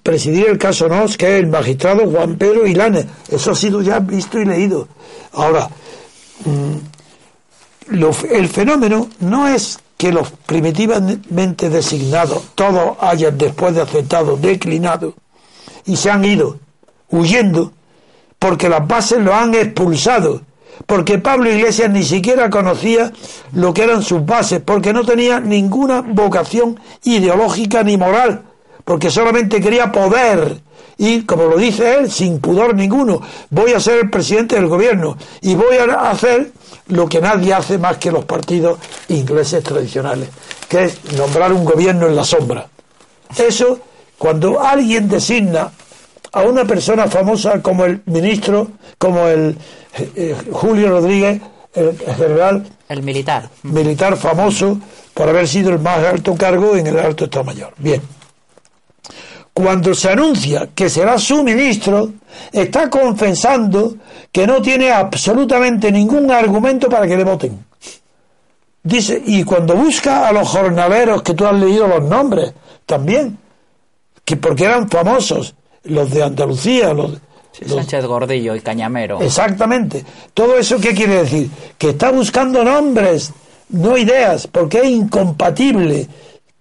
[0.04, 3.06] presidir el caso NOS, que es el magistrado Juan Pedro Ilanes.
[3.30, 4.88] Eso ha sido ya visto y leído.
[5.34, 5.70] Ahora,
[6.44, 6.78] Mm,
[8.32, 15.14] el fenómeno no es que los primitivamente designados, todos hayan después de aceptado declinado
[15.86, 16.60] y se han ido
[17.10, 17.72] huyendo
[18.40, 20.42] porque las bases lo han expulsado,
[20.86, 23.12] porque Pablo Iglesias ni siquiera conocía
[23.54, 28.44] lo que eran sus bases, porque no tenía ninguna vocación ideológica ni moral,
[28.84, 30.62] porque solamente quería poder
[30.98, 35.18] y, como lo dice él, sin pudor ninguno, voy a ser el presidente del gobierno
[35.42, 36.52] y voy a hacer
[36.88, 40.30] lo que nadie hace más que los partidos ingleses tradicionales,
[40.70, 42.68] que es nombrar un gobierno en la sombra.
[43.38, 43.80] Eso,
[44.18, 45.72] cuando alguien designa
[46.36, 48.68] a una persona famosa como el ministro,
[48.98, 49.58] como el
[49.98, 51.42] eh, eh, Julio Rodríguez,
[51.74, 52.68] el general.
[52.88, 53.50] El militar.
[53.64, 54.80] Militar famoso
[55.14, 57.74] por haber sido el más alto cargo en el alto Estado Mayor.
[57.78, 58.02] Bien
[59.56, 62.12] cuando se anuncia que será su ministro,
[62.52, 63.96] está confesando
[64.30, 67.66] que no tiene absolutamente ningún argumento para que le voten.
[68.84, 72.54] Dice, y cuando busca a los jornaleros que tú has leído los nombres,
[72.86, 73.38] también,
[74.26, 75.56] que porque eran famosos,
[75.86, 77.20] los de Andalucía, los,
[77.66, 79.22] Sánchez Gordillo y Cañamero.
[79.22, 80.04] Exactamente.
[80.34, 81.50] ¿Todo eso qué quiere decir?
[81.78, 83.32] Que está buscando nombres,
[83.70, 86.08] no ideas, porque es incompatible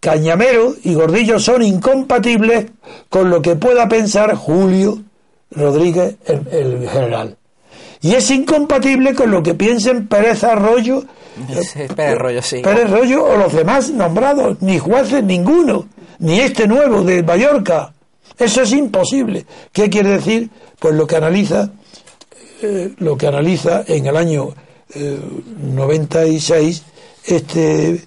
[0.05, 2.67] Cañamero y Gordillo son incompatibles
[3.09, 4.99] con lo que pueda pensar Julio
[5.51, 7.39] Rodríguez, el, general.
[8.03, 11.05] Y es incompatible con lo que piensen Pérez Arroyo,
[11.97, 12.61] Pérez Arroyo, sí.
[12.61, 17.95] Pérez Arroyo o los demás nombrados, ni jueces ninguno, ni este nuevo de Mallorca,
[18.39, 19.47] Eso es imposible.
[19.73, 20.51] ¿Qué quiere decir?
[20.79, 21.71] Pues lo que analiza,
[22.63, 24.55] eh, lo que analiza en el año
[24.95, 26.83] 96 eh,
[27.37, 28.05] este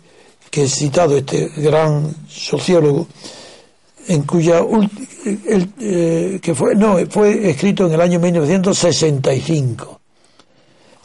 [0.50, 3.08] que he citado, este gran sociólogo,
[4.08, 4.62] en cuya
[5.26, 10.00] el, eh, que fue no fue escrito en el año 1965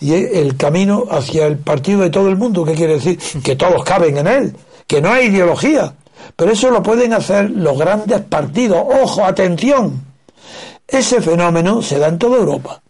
[0.01, 3.83] y el camino hacia el partido de todo el mundo qué quiere decir que todos
[3.85, 4.57] caben en él
[4.87, 5.95] que no hay ideología
[6.37, 8.79] pero eso lo pueden hacer los grandes partidos.
[9.03, 10.03] Ojo atención.
[10.87, 12.83] Ese fenómeno se da en toda Europa.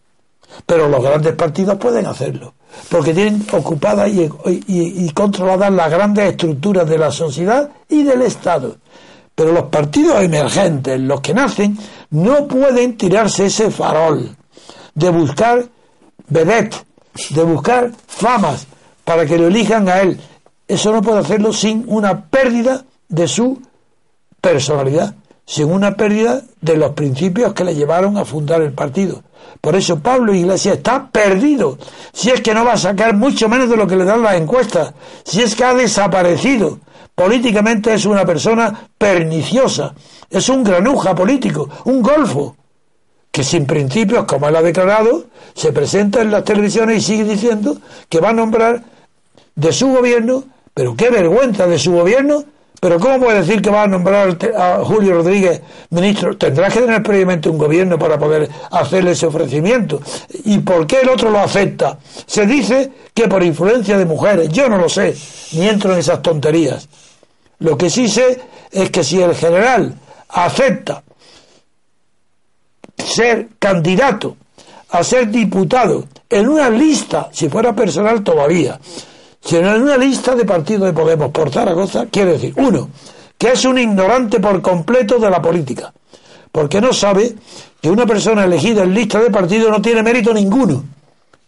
[0.67, 2.55] Pero los grandes partidos pueden hacerlo
[2.89, 8.77] porque tienen ocupadas y, controladas las grandes estructuras de la sociedad y del Estado.
[9.35, 11.79] Pero los partidos emergentes, los que nacen,
[12.11, 14.37] no pueden tirarse ese farol
[14.95, 15.65] de buscar
[16.29, 16.77] vedette,
[17.31, 18.67] de buscar famas
[19.05, 20.21] para que lo elijan a él.
[20.69, 23.61] Eso no puede hacerlo sin una pérdida de su
[24.41, 29.23] personalidad, sin una pérdida de los principios que le llevaron a fundar el partido.
[29.61, 31.79] Por eso Pablo Iglesias está perdido.
[32.13, 34.37] Si es que no va a sacar mucho menos de lo que le dan las
[34.37, 34.95] encuestas,
[35.25, 36.81] si es que ha desaparecido
[37.15, 39.95] políticamente es una persona perniciosa,
[40.31, 42.57] es un granuja político, un golfo,
[43.31, 47.77] que sin principios, como él ha declarado, se presenta en las televisiones y sigue diciendo
[48.09, 48.83] que va a nombrar
[49.55, 52.45] de su gobierno, pero qué vergüenza de su gobierno,
[52.83, 55.61] pero ¿cómo puede decir que va a nombrar a Julio Rodríguez
[55.91, 56.37] ministro?
[56.37, 60.01] Tendrá que tener previamente un gobierno para poder hacerle ese ofrecimiento.
[60.47, 61.97] ¿Y por qué el otro lo acepta?
[62.27, 64.49] Se dice que por influencia de mujeres.
[64.49, 65.17] Yo no lo sé,
[65.53, 66.89] ni entro en esas tonterías.
[67.61, 68.41] Lo que sí sé
[68.73, 69.95] es que si el general
[70.31, 71.05] acepta
[72.97, 74.37] ser candidato
[74.91, 78.81] a ser diputado en una lista, si fuera personal todavía,
[79.45, 82.89] sino en una lista de partidos de Podemos por Zaragoza, quiere decir, uno,
[83.37, 85.93] que es un ignorante por completo de la política,
[86.51, 87.35] porque no sabe
[87.81, 90.85] que una persona elegida en lista de partido no tiene mérito ninguno,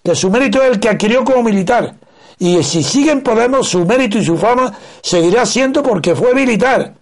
[0.02, 1.94] que su mérito es el que adquirió como militar,
[2.38, 4.72] y si siguen Podemos, su mérito y su fama
[5.02, 6.94] seguirá siendo porque fue militar.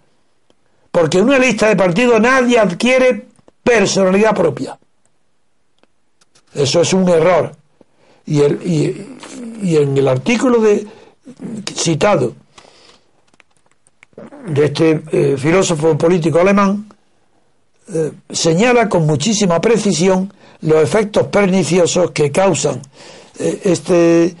[0.91, 3.27] Porque en una lista de partidos nadie adquiere
[3.63, 4.77] personalidad propia.
[6.53, 7.55] Eso es un error.
[8.25, 10.85] Y, el, y, en el artículo de,
[11.75, 12.33] citado
[14.47, 16.87] de este eh, filósofo político alemán,
[17.93, 22.81] eh, señala con muchísima precisión los efectos perniciosos que causan
[23.39, 24.35] eh, este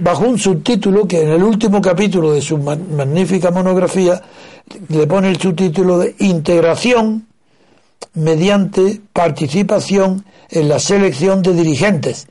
[0.00, 4.22] bajo un subtítulo que en el último capítulo de su magnífica monografía
[4.88, 7.26] le pone el subtítulo de integración
[8.14, 12.26] mediante participación en la selección de dirigentes.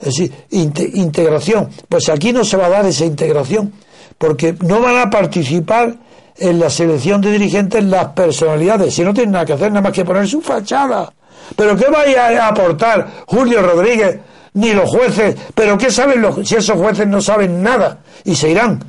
[0.00, 1.68] Es decir, integración.
[1.88, 3.72] Pues aquí no se va a dar esa integración,
[4.18, 5.94] porque no van a participar
[6.36, 9.92] en la selección de dirigentes las personalidades, si no tienen nada que hacer, nada más
[9.92, 11.12] que poner su fachada.
[11.54, 14.20] Pero ¿qué vaya a aportar Julio Rodríguez
[14.54, 15.36] ni los jueces.
[15.54, 17.98] Pero ¿qué saben los, si esos jueces no saben nada?
[18.24, 18.82] Y se irán.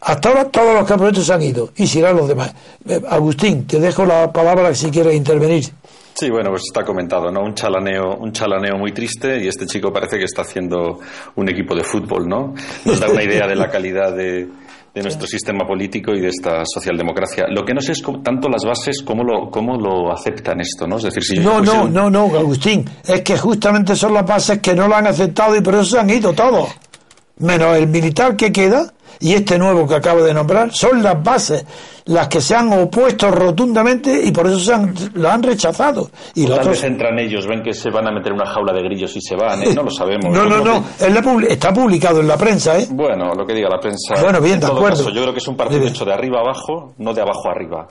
[0.00, 2.52] Hasta ahora todos los campeonatos se han ido y se irán los demás.
[2.88, 5.64] Eh, Agustín, te dejo la palabra si quieres intervenir.
[6.18, 7.42] Sí, bueno, pues está comentado, ¿no?
[7.42, 10.98] Un chalaneo, un chalaneo muy triste y este chico parece que está haciendo
[11.36, 12.54] un equipo de fútbol, ¿no?
[12.84, 14.48] Nos da una idea de la calidad de,
[14.94, 17.46] de nuestro sistema político y de esta socialdemocracia.
[17.48, 20.96] Lo que no sé es tanto las bases cómo lo, cómo lo aceptan esto, ¿no?
[20.96, 24.74] Es decir, si no, no, no, no, Agustín, es que justamente son las bases que
[24.74, 26.68] no lo han aceptado y por eso se han ido todos,
[27.38, 31.64] menos el militar que queda y este nuevo que acabo de nombrar, son las bases
[32.08, 36.10] las que se han opuesto rotundamente y por eso se han, lo han rechazado.
[36.34, 39.14] Y tal vez entran ellos, ven que se van a meter una jaula de grillos
[39.16, 39.74] y se van, ¿eh?
[39.74, 40.32] no lo sabemos.
[40.32, 42.78] no, no, no, está publicado en la prensa.
[42.78, 42.86] ¿eh?
[42.90, 44.14] Bueno, lo que diga la prensa.
[44.22, 45.10] Bueno, bien, de acuerdo.
[45.10, 47.88] yo creo que es un partido hecho de arriba abajo, no de abajo arriba.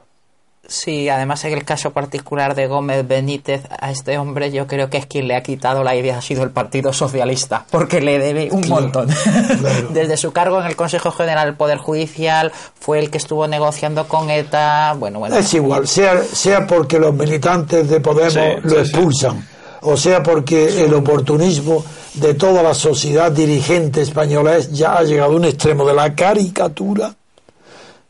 [0.70, 4.98] Sí, además en el caso particular de Gómez Benítez, a este hombre yo creo que
[4.98, 8.50] es quien le ha quitado la idea, ha sido el Partido Socialista, porque le debe
[8.52, 9.08] un montón.
[9.92, 14.10] Desde su cargo en el Consejo General del Poder Judicial fue el que estuvo negociando
[14.10, 15.38] con ETA, bueno, bueno.
[15.38, 19.48] Es igual, sea, sea porque los militantes de Podemos lo expulsan,
[19.84, 25.36] o sea porque el oportunismo de toda la sociedad dirigente española ya ha llegado a
[25.36, 27.16] un extremo de la caricatura.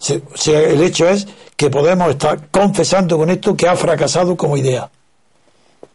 [0.07, 1.27] el hecho es
[1.57, 4.91] que Podemos estar confesando con esto que ha fracasado como idea.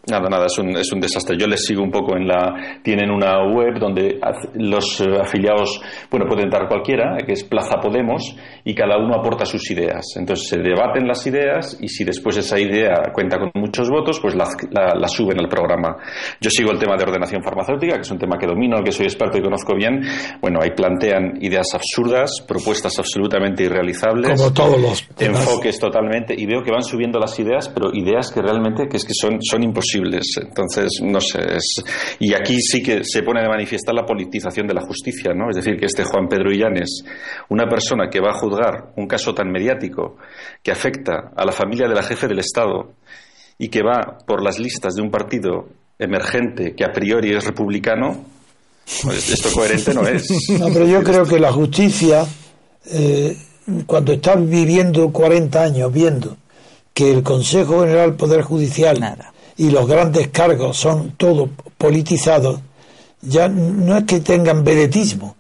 [0.08, 1.36] Nada, nada, es un, es un desastre.
[1.38, 2.80] Yo les sigo un poco en la.
[2.82, 4.18] Tienen una web donde
[4.54, 5.80] los eh, afiliados,
[6.10, 8.34] bueno, pueden entrar cualquiera, que es Plaza Podemos,
[8.64, 10.04] y cada uno aporta sus ideas.
[10.16, 14.34] Entonces se debaten las ideas y si después esa idea cuenta con muchos votos, pues
[14.34, 15.96] la, la, suben al programa.
[16.40, 18.90] Yo sigo el tema de ordenación farmacéutica, que es un tema que domino, al que
[18.90, 20.00] soy experto y conozco bien.
[20.40, 24.36] Bueno, ahí plantean ideas absurdas, propuestas absolutamente irrealizables.
[24.36, 25.08] Como todos los.
[25.16, 29.04] Enfoques totalmente, y veo que van subiendo las ideas, pero ideas que realmente que es
[29.04, 31.40] que son, son imposibles entonces, no sé.
[32.18, 35.50] y aquí sí que se pone de manifiestar la politización de la justicia, ¿no?
[35.50, 37.04] Es decir, que este Juan Pedro Illanes,
[37.48, 40.16] una persona que va a juzgar un caso tan mediático
[40.62, 42.92] que afecta a la familia de la jefe del Estado
[43.58, 45.68] y que va por las listas de un partido
[45.98, 48.24] emergente que a priori es republicano,
[49.02, 50.28] pues esto coherente no es.
[50.58, 52.26] No, pero yo creo que la justicia,
[52.90, 53.36] eh,
[53.86, 56.36] cuando está viviendo 40 años viendo
[56.92, 62.60] que el Consejo General Poder Judicial Nada y los grandes cargos son todos politizados,
[63.20, 65.36] ya no es que tengan vedetismo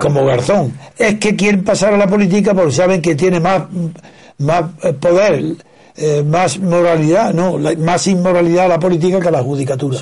[0.00, 3.62] como Garzón, es que quieren pasar a la política porque saben que tiene más,
[4.38, 4.64] más
[5.00, 5.56] poder
[5.96, 9.96] eh, más moralidad, no, más inmoralidad a la política que a la judicatura.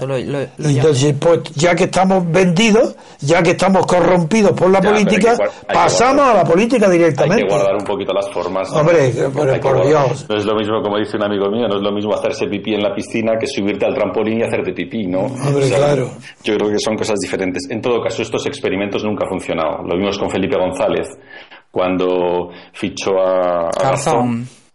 [0.59, 5.37] Entonces, pues ya que estamos vendidos, ya que estamos corrompidos por la política,
[5.71, 7.45] pasamos a la política directamente.
[7.45, 8.73] Hay que guardar un poquito las formas.
[8.73, 9.13] Hombre,
[9.61, 10.27] por, Dios.
[10.31, 12.73] No es lo mismo, como dice un amigo mío, no es lo mismo hacerse pipí
[12.73, 15.25] en la piscina que subirte al trampolín y hacerte pipí, ¿no?
[15.25, 16.11] Hombre, claro.
[16.43, 17.69] Yo creo que son cosas diferentes.
[17.69, 19.83] En todo caso, estos experimentos nunca han funcionado.
[19.83, 21.09] Lo vimos con Felipe González
[21.71, 23.97] cuando fichó a, a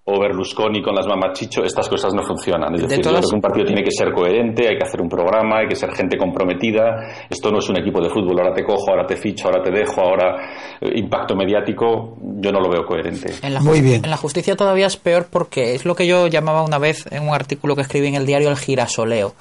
[0.09, 2.73] o Berlusconi con las mamachicho, estas cosas no funcionan.
[2.75, 5.75] Es decir, un partido tiene que ser coherente, hay que hacer un programa, hay que
[5.75, 7.25] ser gente comprometida.
[7.29, 9.69] Esto no es un equipo de fútbol, ahora te cojo, ahora te ficho, ahora te
[9.69, 13.33] dejo, ahora eh, impacto mediático, yo no lo veo coherente.
[13.61, 14.05] Muy bien.
[14.05, 17.27] En la justicia todavía es peor porque es lo que yo llamaba una vez en
[17.27, 19.33] un artículo que escribí en el diario El Girasoleo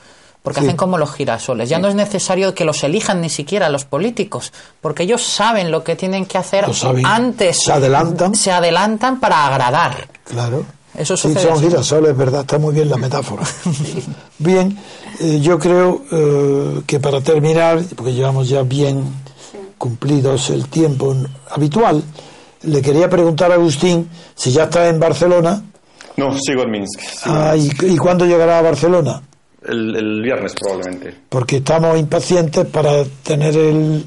[0.46, 1.68] porque hacen como los girasoles.
[1.68, 5.82] Ya no es necesario que los elijan ni siquiera los políticos, porque ellos saben lo
[5.82, 6.64] que tienen que hacer
[7.02, 7.64] antes.
[7.64, 8.32] Se adelantan.
[8.32, 10.06] Se adelantan para agradar.
[10.22, 10.64] Claro.
[10.96, 12.42] Eso sí, son girasoles, ¿verdad?
[12.42, 13.42] Está muy bien la metáfora.
[14.38, 14.78] bien,
[15.18, 19.02] eh, yo creo eh, que para terminar, porque llevamos ya bien
[19.78, 21.12] cumplidos el tiempo
[21.50, 22.04] habitual,
[22.62, 25.60] le quería preguntar a Agustín si ya está en Barcelona.
[26.16, 27.00] No, sigo en Minsk.
[27.24, 29.22] Ah, ¿y, ¿y, cuándo llegará a Barcelona?
[29.66, 31.14] El, viernes probablemente.
[31.28, 34.04] Porque estamos impacientes para tener el,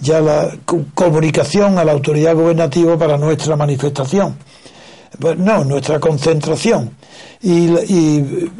[0.00, 0.56] ya la
[0.94, 4.36] comunicación a la autoridad gubernativa para nuestra manifestación.
[5.18, 6.90] Pues no, nuestra concentración.
[7.42, 7.68] Y,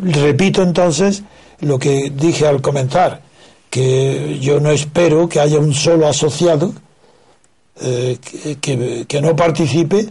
[0.01, 1.23] repito entonces
[1.61, 3.21] lo que dije al comentar,
[3.69, 6.73] que yo no espero que haya un solo asociado
[7.81, 8.19] eh,
[8.61, 10.09] que, que no participe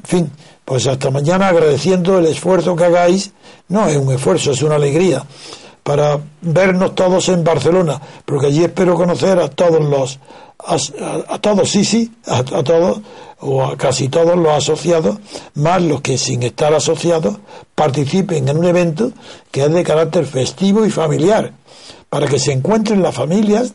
[0.00, 0.30] En fin,
[0.64, 3.32] pues hasta mañana agradeciendo el esfuerzo que hagáis.
[3.68, 5.24] No es un esfuerzo, es una alegría
[5.88, 10.18] para vernos todos en Barcelona, porque allí espero conocer a todos los,
[10.58, 13.00] a, todos, sí, sí, a, a, todos,
[13.40, 15.16] o a casi todos los asociados,
[15.54, 17.38] más los que sin estar asociados
[17.74, 19.12] participen en un evento
[19.50, 21.54] que es de carácter festivo y familiar
[22.10, 23.72] para que se encuentren las familias.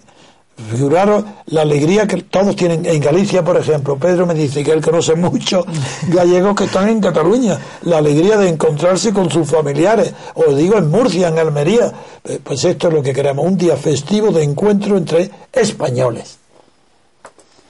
[0.55, 3.97] Figuraros la alegría que todos tienen en Galicia, por ejemplo.
[3.97, 5.65] Pedro me dice que él conoce muchos
[6.07, 7.57] gallegos que están en Cataluña.
[7.83, 10.13] La alegría de encontrarse con sus familiares.
[10.35, 11.91] O digo en Murcia, en Almería.
[12.23, 16.42] Eh, pues esto es lo que queremos, un día festivo de encuentro entre españoles.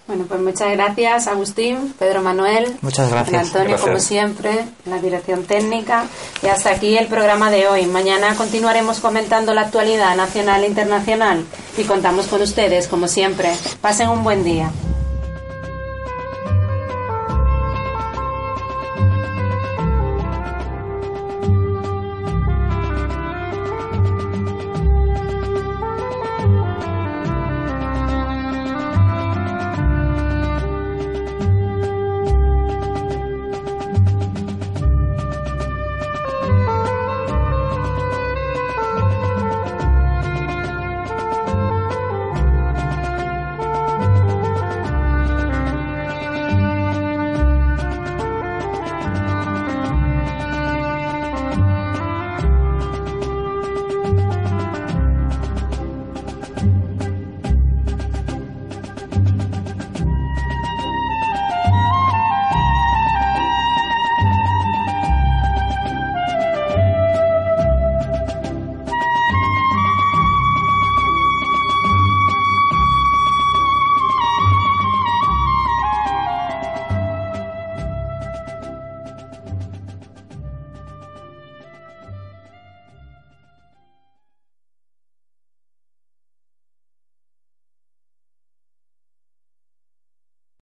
[0.05, 3.47] Bueno, pues muchas gracias, Agustín, Pedro Manuel, muchas gracias.
[3.47, 6.05] Antonio, como siempre, la dirección técnica.
[6.41, 7.85] Y hasta aquí el programa de hoy.
[7.85, 11.45] Mañana continuaremos comentando la actualidad nacional e internacional
[11.77, 13.55] y contamos con ustedes, como siempre.
[13.79, 14.71] Pasen un buen día.